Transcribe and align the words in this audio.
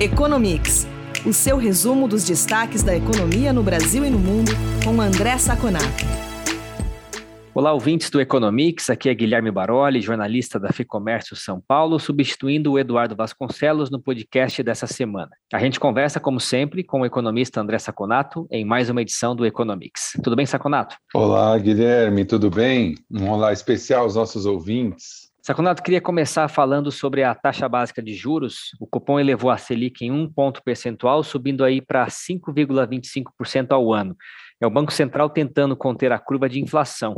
Economics, 0.00 0.86
o 1.26 1.32
seu 1.32 1.56
resumo 1.56 2.06
dos 2.06 2.22
destaques 2.22 2.84
da 2.84 2.96
economia 2.96 3.52
no 3.52 3.64
Brasil 3.64 4.04
e 4.04 4.10
no 4.10 4.18
mundo, 4.18 4.52
com 4.84 5.00
André 5.00 5.36
Saconato. 5.38 6.04
Olá, 7.52 7.72
ouvintes 7.72 8.08
do 8.08 8.20
Economics, 8.20 8.90
aqui 8.90 9.08
é 9.08 9.14
Guilherme 9.14 9.50
Baroli, 9.50 10.00
jornalista 10.00 10.60
da 10.60 10.68
Ficomércio 10.68 11.34
São 11.34 11.60
Paulo, 11.66 11.98
substituindo 11.98 12.70
o 12.70 12.78
Eduardo 12.78 13.16
Vasconcelos 13.16 13.90
no 13.90 14.00
podcast 14.00 14.62
dessa 14.62 14.86
semana. 14.86 15.30
A 15.52 15.58
gente 15.58 15.80
conversa, 15.80 16.20
como 16.20 16.38
sempre, 16.38 16.84
com 16.84 17.00
o 17.00 17.04
economista 17.04 17.60
André 17.60 17.80
Saconato 17.80 18.46
em 18.52 18.64
mais 18.64 18.88
uma 18.88 19.02
edição 19.02 19.34
do 19.34 19.44
Economics. 19.44 20.12
Tudo 20.22 20.36
bem, 20.36 20.46
Saconato? 20.46 20.94
Olá, 21.12 21.58
Guilherme, 21.58 22.24
tudo 22.24 22.48
bem? 22.48 22.94
Um 23.10 23.28
olá 23.30 23.52
especial 23.52 24.04
aos 24.04 24.14
nossos 24.14 24.46
ouvintes. 24.46 25.27
Saconato, 25.48 25.82
queria 25.82 26.02
começar 26.02 26.46
falando 26.46 26.92
sobre 26.92 27.22
a 27.22 27.34
taxa 27.34 27.66
básica 27.66 28.02
de 28.02 28.12
juros. 28.12 28.76
O 28.78 28.86
Copom 28.86 29.18
elevou 29.18 29.50
a 29.50 29.56
Selic 29.56 30.04
em 30.04 30.10
um 30.10 30.30
ponto 30.30 30.62
percentual, 30.62 31.24
subindo 31.24 31.64
aí 31.64 31.80
para 31.80 32.06
5,25% 32.06 33.72
ao 33.72 33.90
ano. 33.90 34.14
É 34.60 34.66
o 34.66 34.70
Banco 34.70 34.92
Central 34.92 35.30
tentando 35.30 35.74
conter 35.74 36.12
a 36.12 36.18
curva 36.18 36.50
de 36.50 36.60
inflação. 36.60 37.14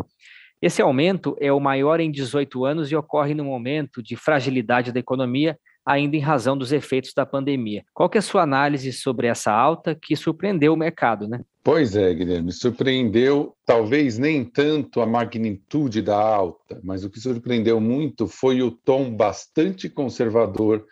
Esse 0.63 0.81
aumento 0.81 1.37
é 1.41 1.53
o 1.53 1.59
maior 1.59 1.99
em 1.99 2.09
18 2.09 2.65
anos 2.65 2.93
e 2.93 2.95
ocorre 2.95 3.35
no 3.35 3.45
momento 3.45 4.01
de 4.01 4.15
fragilidade 4.15 4.93
da 4.93 5.01
economia, 5.01 5.59
ainda 5.85 6.17
em 6.17 6.21
razão 6.21 6.57
dos 6.57 6.71
efeitos 6.71 7.13
da 7.13 7.27
pandemia. 7.27 7.83
Qual 7.93 8.09
que 8.09 8.17
é 8.17 8.21
a 8.21 8.23
sua 8.23 8.43
análise 8.43 8.93
sobre 8.93 9.27
essa 9.27 9.51
alta 9.51 9.99
que 10.01 10.15
surpreendeu 10.15 10.73
o 10.73 10.77
mercado, 10.77 11.27
né? 11.27 11.41
Pois 11.63 11.95
é, 11.95 12.15
Guilherme, 12.15 12.53
surpreendeu 12.53 13.55
talvez 13.67 14.19
nem 14.19 14.45
tanto 14.45 15.01
a 15.01 15.07
magnitude 15.07 16.01
da 16.01 16.17
alta, 16.17 16.81
mas 16.83 17.05
o 17.05 17.11
que 17.11 17.21
surpreendeu 17.21 17.79
muito 17.79 18.27
foi 18.27 18.63
o 18.63 18.71
tom 18.71 19.15
bastante 19.15 19.89
conservador 19.89 20.87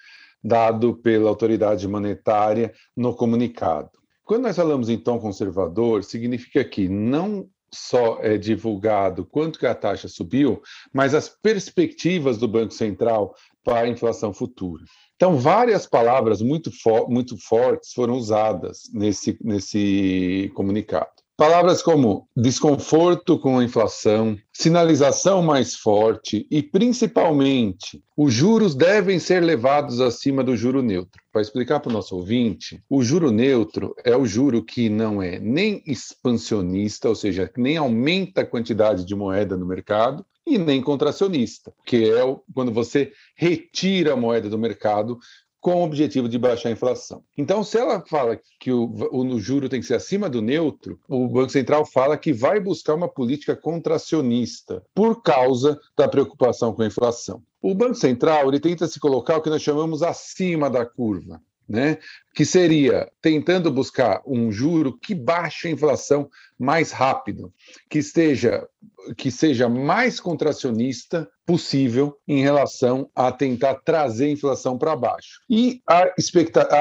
dado 0.44 0.94
pela 0.94 1.30
autoridade 1.30 1.88
monetária 1.88 2.72
no 2.94 3.14
comunicado. 3.14 3.90
Quando 4.24 4.42
nós 4.42 4.56
falamos 4.56 4.90
em 4.90 4.98
tom 4.98 5.18
conservador, 5.18 6.04
significa 6.04 6.62
que 6.62 6.86
não 6.86 7.48
só 7.72 8.18
é 8.20 8.36
divulgado 8.38 9.24
quanto 9.24 9.58
que 9.58 9.66
a 9.66 9.74
taxa 9.74 10.08
subiu, 10.08 10.62
mas 10.92 11.14
as 11.14 11.28
perspectivas 11.28 12.38
do 12.38 12.48
Banco 12.48 12.72
Central 12.72 13.34
para 13.64 13.80
a 13.80 13.88
inflação 13.88 14.32
futura. 14.32 14.84
Então, 15.16 15.36
várias 15.36 15.86
palavras 15.86 16.40
muito, 16.40 16.70
fo 16.70 17.08
muito 17.08 17.36
fortes 17.36 17.92
foram 17.92 18.14
usadas 18.14 18.82
nesse, 18.92 19.36
nesse 19.42 20.50
comunicado. 20.54 21.17
Palavras 21.38 21.80
como 21.80 22.28
desconforto 22.36 23.38
com 23.38 23.60
a 23.60 23.64
inflação, 23.64 24.36
sinalização 24.52 25.40
mais 25.40 25.76
forte 25.76 26.44
e, 26.50 26.64
principalmente, 26.64 28.02
os 28.16 28.34
juros 28.34 28.74
devem 28.74 29.20
ser 29.20 29.40
levados 29.44 30.00
acima 30.00 30.42
do 30.42 30.56
juro 30.56 30.82
neutro. 30.82 31.22
Para 31.30 31.40
explicar 31.40 31.78
para 31.78 31.90
o 31.90 31.92
nosso 31.92 32.16
ouvinte, 32.16 32.82
o 32.90 33.04
juro 33.04 33.30
neutro 33.30 33.94
é 34.04 34.16
o 34.16 34.26
juro 34.26 34.64
que 34.64 34.88
não 34.88 35.22
é 35.22 35.38
nem 35.38 35.80
expansionista, 35.86 37.08
ou 37.08 37.14
seja, 37.14 37.48
nem 37.56 37.76
aumenta 37.76 38.40
a 38.40 38.46
quantidade 38.46 39.04
de 39.04 39.14
moeda 39.14 39.56
no 39.56 39.64
mercado, 39.64 40.26
e 40.44 40.58
nem 40.58 40.82
contracionista, 40.82 41.72
que 41.84 42.10
é 42.10 42.20
quando 42.52 42.72
você 42.72 43.12
retira 43.36 44.14
a 44.14 44.16
moeda 44.16 44.48
do 44.50 44.58
mercado 44.58 45.18
com 45.60 45.74
o 45.76 45.84
objetivo 45.84 46.28
de 46.28 46.38
baixar 46.38 46.68
a 46.68 46.72
inflação. 46.72 47.22
Então, 47.36 47.64
se 47.64 47.78
ela 47.78 48.00
fala 48.06 48.38
que 48.60 48.72
o, 48.72 48.90
o, 49.12 49.40
juro 49.40 49.68
tem 49.68 49.80
que 49.80 49.86
ser 49.86 49.94
acima 49.94 50.28
do 50.28 50.40
neutro, 50.40 50.98
o 51.08 51.28
Banco 51.28 51.50
Central 51.50 51.84
fala 51.84 52.16
que 52.16 52.32
vai 52.32 52.60
buscar 52.60 52.94
uma 52.94 53.08
política 53.08 53.56
contracionista 53.56 54.82
por 54.94 55.22
causa 55.22 55.78
da 55.96 56.08
preocupação 56.08 56.72
com 56.72 56.82
a 56.82 56.86
inflação. 56.86 57.42
O 57.60 57.74
Banco 57.74 57.96
Central 57.96 58.48
ele 58.48 58.60
tenta 58.60 58.86
se 58.86 59.00
colocar 59.00 59.36
o 59.36 59.42
que 59.42 59.50
nós 59.50 59.62
chamamos 59.62 60.02
acima 60.02 60.70
da 60.70 60.86
curva 60.86 61.40
né? 61.68 61.98
que 62.34 62.44
seria 62.44 63.10
tentando 63.20 63.70
buscar 63.70 64.22
um 64.24 64.50
juro 64.50 64.96
que 64.96 65.14
baixe 65.14 65.68
a 65.68 65.70
inflação 65.70 66.30
mais 66.58 66.92
rápido, 66.92 67.52
que 67.90 67.98
esteja 67.98 68.66
que 69.16 69.30
seja 69.30 69.68
mais 69.68 70.20
contracionista 70.20 71.28
possível 71.46 72.16
em 72.28 72.42
relação 72.42 73.10
a 73.14 73.32
tentar 73.32 73.76
trazer 73.76 74.26
a 74.26 74.30
inflação 74.30 74.76
para 74.76 74.94
baixo. 74.94 75.40
E 75.48 75.80
a, 75.88 76.04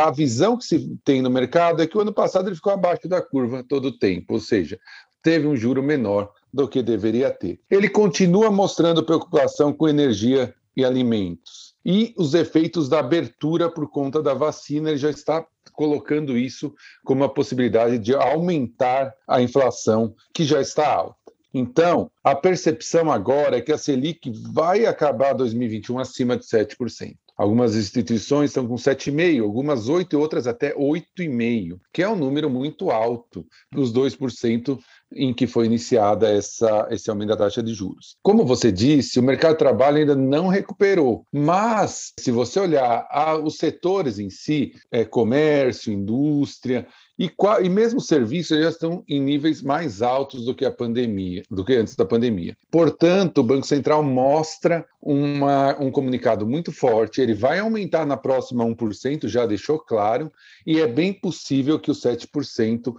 a 0.08 0.12
visão 0.12 0.58
que 0.58 0.66
se 0.66 0.98
tem 1.06 1.22
no 1.22 1.30
mercado 1.30 1.82
é 1.82 1.88
que 1.88 1.98
o 1.98 2.02
ano 2.02 2.14
passado 2.14 2.50
ele 2.50 2.56
ficou 2.56 2.74
abaixo 2.74 3.08
da 3.08 3.22
curva 3.22 3.64
todo 3.64 3.86
o 3.86 3.98
tempo, 3.98 4.34
ou 4.34 4.40
seja, 4.40 4.78
teve 5.24 5.48
um 5.48 5.56
juro 5.56 5.82
menor 5.82 6.32
do 6.54 6.68
que 6.68 6.84
deveria 6.84 7.32
ter. 7.32 7.60
Ele 7.70 7.90
continua 7.90 8.52
mostrando 8.52 9.06
preocupação 9.06 9.74
com 9.74 9.88
energia 9.88 10.54
e 10.76 10.84
alimentos 10.84 11.67
e 11.90 12.14
os 12.18 12.34
efeitos 12.34 12.90
da 12.90 13.00
abertura 13.00 13.72
por 13.72 13.90
conta 13.90 14.22
da 14.22 14.34
vacina, 14.34 14.90
ele 14.90 14.98
já 14.98 15.10
está 15.10 15.48
colocando 15.72 16.38
isso 16.38 16.76
como 17.06 17.22
uma 17.22 17.34
possibilidade 17.34 17.98
de 17.98 18.14
aumentar 18.14 19.14
a 19.26 19.42
inflação, 19.42 20.14
que 20.34 20.44
já 20.44 20.60
está 20.60 20.86
alta. 20.86 21.16
Então, 21.54 22.12
a 22.22 22.36
percepção 22.36 23.10
agora 23.10 23.58
é 23.58 23.62
que 23.62 23.72
a 23.72 23.78
Selic 23.78 24.30
vai 24.52 24.86
acabar 24.86 25.32
2021 25.32 25.98
acima 25.98 26.36
de 26.36 26.44
7%. 26.44 27.16
Algumas 27.38 27.76
instituições 27.76 28.50
estão 28.50 28.68
com 28.68 28.76
7,5%, 28.76 29.44
algumas 29.44 29.88
8% 29.88 30.12
e 30.12 30.16
outras 30.16 30.46
até 30.46 30.74
8,5%, 30.76 31.80
que 31.94 32.02
é 32.02 32.10
um 32.10 32.16
número 32.16 32.50
muito 32.50 32.90
alto 32.90 33.46
dos 33.72 33.94
2% 33.94 34.78
em 35.14 35.34
que 35.34 35.48
foi 35.48 35.66
iniciada 35.66 36.30
essa, 36.30 36.88
esse 36.92 37.10
aumento 37.10 37.30
da 37.30 37.38
taxa 37.38 37.64
de 37.64 37.74
juros. 37.74 38.18
Como 38.22 38.46
você 38.46 38.72
disse, 38.72 39.20
o 39.20 39.24
mercado 39.24 39.54
de 39.54 39.60
trabalho 39.60 39.98
ainda 39.98 40.16
não 40.16 40.48
recuperou, 40.48 41.26
mas 41.32 42.14
se 42.20 42.32
você 42.32 42.60
olhar 42.60 43.08
a, 43.10 43.38
os 43.38 43.58
setores 43.58 44.20
em 44.20 44.30
si, 44.30 44.74
é, 44.92 45.06
comércio, 45.06 45.94
indústria, 45.94 46.88
e, 47.20 47.32
e 47.64 47.70
mesmo 47.70 48.00
serviços 48.00 48.60
já 48.60 48.70
estão 48.70 49.04
em 49.08 49.20
níveis 49.20 49.62
mais 49.62 50.02
altos 50.02 50.46
do 50.46 50.54
que 50.54 50.64
a 50.64 50.72
pandemia, 50.72 51.42
do 51.50 51.66
que 51.66 51.74
antes 51.74 51.96
da 51.96 52.06
pandemia. 52.06 52.56
Portanto, 52.70 53.40
o 53.40 53.44
Banco 53.44 53.66
Central 53.66 54.04
mostra 54.04 54.86
uma, 55.02 55.76
um 55.82 55.90
comunicado 55.90 56.46
muito 56.46 56.72
forte, 56.72 57.22
ele 57.22 57.34
vai 57.34 57.60
aumentar 57.60 58.06
na 58.06 58.18
próxima 58.18 58.64
1%, 58.66 59.28
já 59.28 59.46
deixou 59.46 59.80
claro, 59.80 60.32
e 60.66 60.80
é 60.80 60.88
bem 60.88 61.12
possível 61.12 61.80
que 61.80 61.90
os 61.90 62.02
7% 62.02 62.94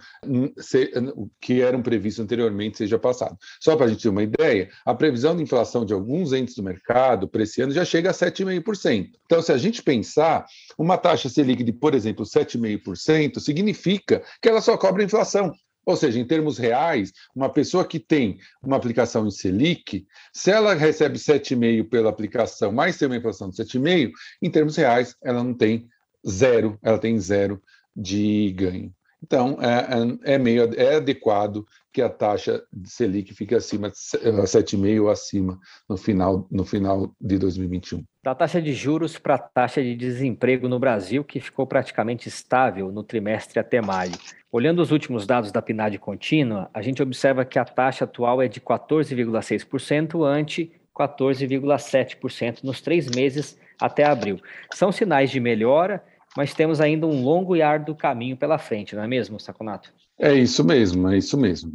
se, 0.57 0.91
que 1.39 1.61
eram 1.61 1.81
previstos 1.81 1.98
anteriormente 2.19 2.77
seja 2.77 2.97
passado. 2.97 3.37
Só 3.59 3.75
para 3.75 3.85
a 3.85 3.89
gente 3.89 4.01
ter 4.01 4.09
uma 4.09 4.23
ideia, 4.23 4.69
a 4.85 4.93
previsão 4.93 5.35
de 5.35 5.43
inflação 5.43 5.85
de 5.85 5.93
alguns 5.93 6.33
entes 6.33 6.55
do 6.55 6.63
mercado 6.63 7.27
para 7.27 7.43
esse 7.43 7.61
ano 7.61 7.71
já 7.71 7.85
chega 7.85 8.09
a 8.09 8.13
7,5%. 8.13 9.09
Então, 9.25 9.41
se 9.41 9.51
a 9.51 9.57
gente 9.57 9.83
pensar, 9.83 10.45
uma 10.77 10.97
taxa 10.97 11.29
Selic 11.29 11.63
de, 11.63 11.73
por 11.73 11.93
exemplo, 11.93 12.25
7,5% 12.25 13.39
significa 13.39 14.23
que 14.41 14.49
ela 14.49 14.61
só 14.61 14.77
cobra 14.77 15.03
inflação. 15.03 15.51
Ou 15.85 15.95
seja, 15.95 16.19
em 16.19 16.25
termos 16.25 16.57
reais, 16.57 17.11
uma 17.35 17.51
pessoa 17.51 17.83
que 17.83 17.99
tem 17.99 18.37
uma 18.61 18.75
aplicação 18.75 19.25
em 19.25 19.31
Selic, 19.31 20.05
se 20.31 20.51
ela 20.51 20.75
recebe 20.75 21.17
7,5 21.17 21.89
pela 21.89 22.09
aplicação, 22.09 22.71
mais 22.71 22.97
tem 22.97 23.07
uma 23.07 23.17
inflação 23.17 23.49
de 23.49 23.55
7,5, 23.57 24.11
em 24.41 24.51
termos 24.51 24.75
reais, 24.75 25.15
ela 25.23 25.43
não 25.43 25.53
tem 25.53 25.87
zero, 26.27 26.77
ela 26.83 26.99
tem 26.99 27.19
zero 27.19 27.61
de 27.95 28.51
ganho. 28.55 28.93
Então, 29.21 29.57
é, 29.61 30.31
é, 30.31 30.35
é 30.35 30.37
meio 30.37 30.73
é 30.75 30.95
adequado 30.95 31.65
que 31.91 32.01
a 32.01 32.09
taxa 32.09 32.63
de 32.71 32.89
Selic 32.89 33.33
fique 33.33 33.53
acima 33.55 33.89
de 33.89 33.95
7,5 33.95 35.01
ou 35.01 35.09
acima 35.09 35.59
no 35.89 35.97
final, 35.97 36.47
no 36.49 36.63
final 36.63 37.13
de 37.19 37.37
2021. 37.37 38.03
Da 38.23 38.35
taxa 38.35 38.61
de 38.61 38.73
juros 38.73 39.17
para 39.17 39.35
a 39.35 39.39
taxa 39.39 39.81
de 39.81 39.95
desemprego 39.95 40.67
no 40.69 40.79
Brasil, 40.79 41.23
que 41.23 41.39
ficou 41.39 41.65
praticamente 41.65 42.29
estável 42.29 42.91
no 42.91 43.03
trimestre 43.03 43.59
até 43.59 43.81
maio. 43.81 44.13
Olhando 44.51 44.81
os 44.81 44.91
últimos 44.91 45.25
dados 45.25 45.51
da 45.51 45.61
PNAD 45.61 45.97
contínua, 45.99 46.69
a 46.73 46.81
gente 46.81 47.01
observa 47.01 47.45
que 47.45 47.59
a 47.59 47.65
taxa 47.65 48.05
atual 48.05 48.41
é 48.41 48.47
de 48.47 48.61
14,6% 48.61 50.23
ante 50.23 50.71
14,7% 50.95 52.63
nos 52.63 52.81
três 52.81 53.07
meses 53.07 53.57
até 53.79 54.03
abril. 54.03 54.39
São 54.73 54.91
sinais 54.91 55.31
de 55.31 55.39
melhora 55.39 56.03
mas 56.35 56.53
temos 56.53 56.79
ainda 56.79 57.07
um 57.07 57.23
longo 57.23 57.55
e 57.55 57.61
árduo 57.61 57.95
caminho 57.95 58.37
pela 58.37 58.57
frente, 58.57 58.95
não 58.95 59.03
é 59.03 59.07
mesmo, 59.07 59.39
Saconato? 59.39 59.91
É 60.19 60.33
isso 60.33 60.63
mesmo, 60.65 61.07
é 61.07 61.17
isso 61.17 61.37
mesmo. 61.37 61.71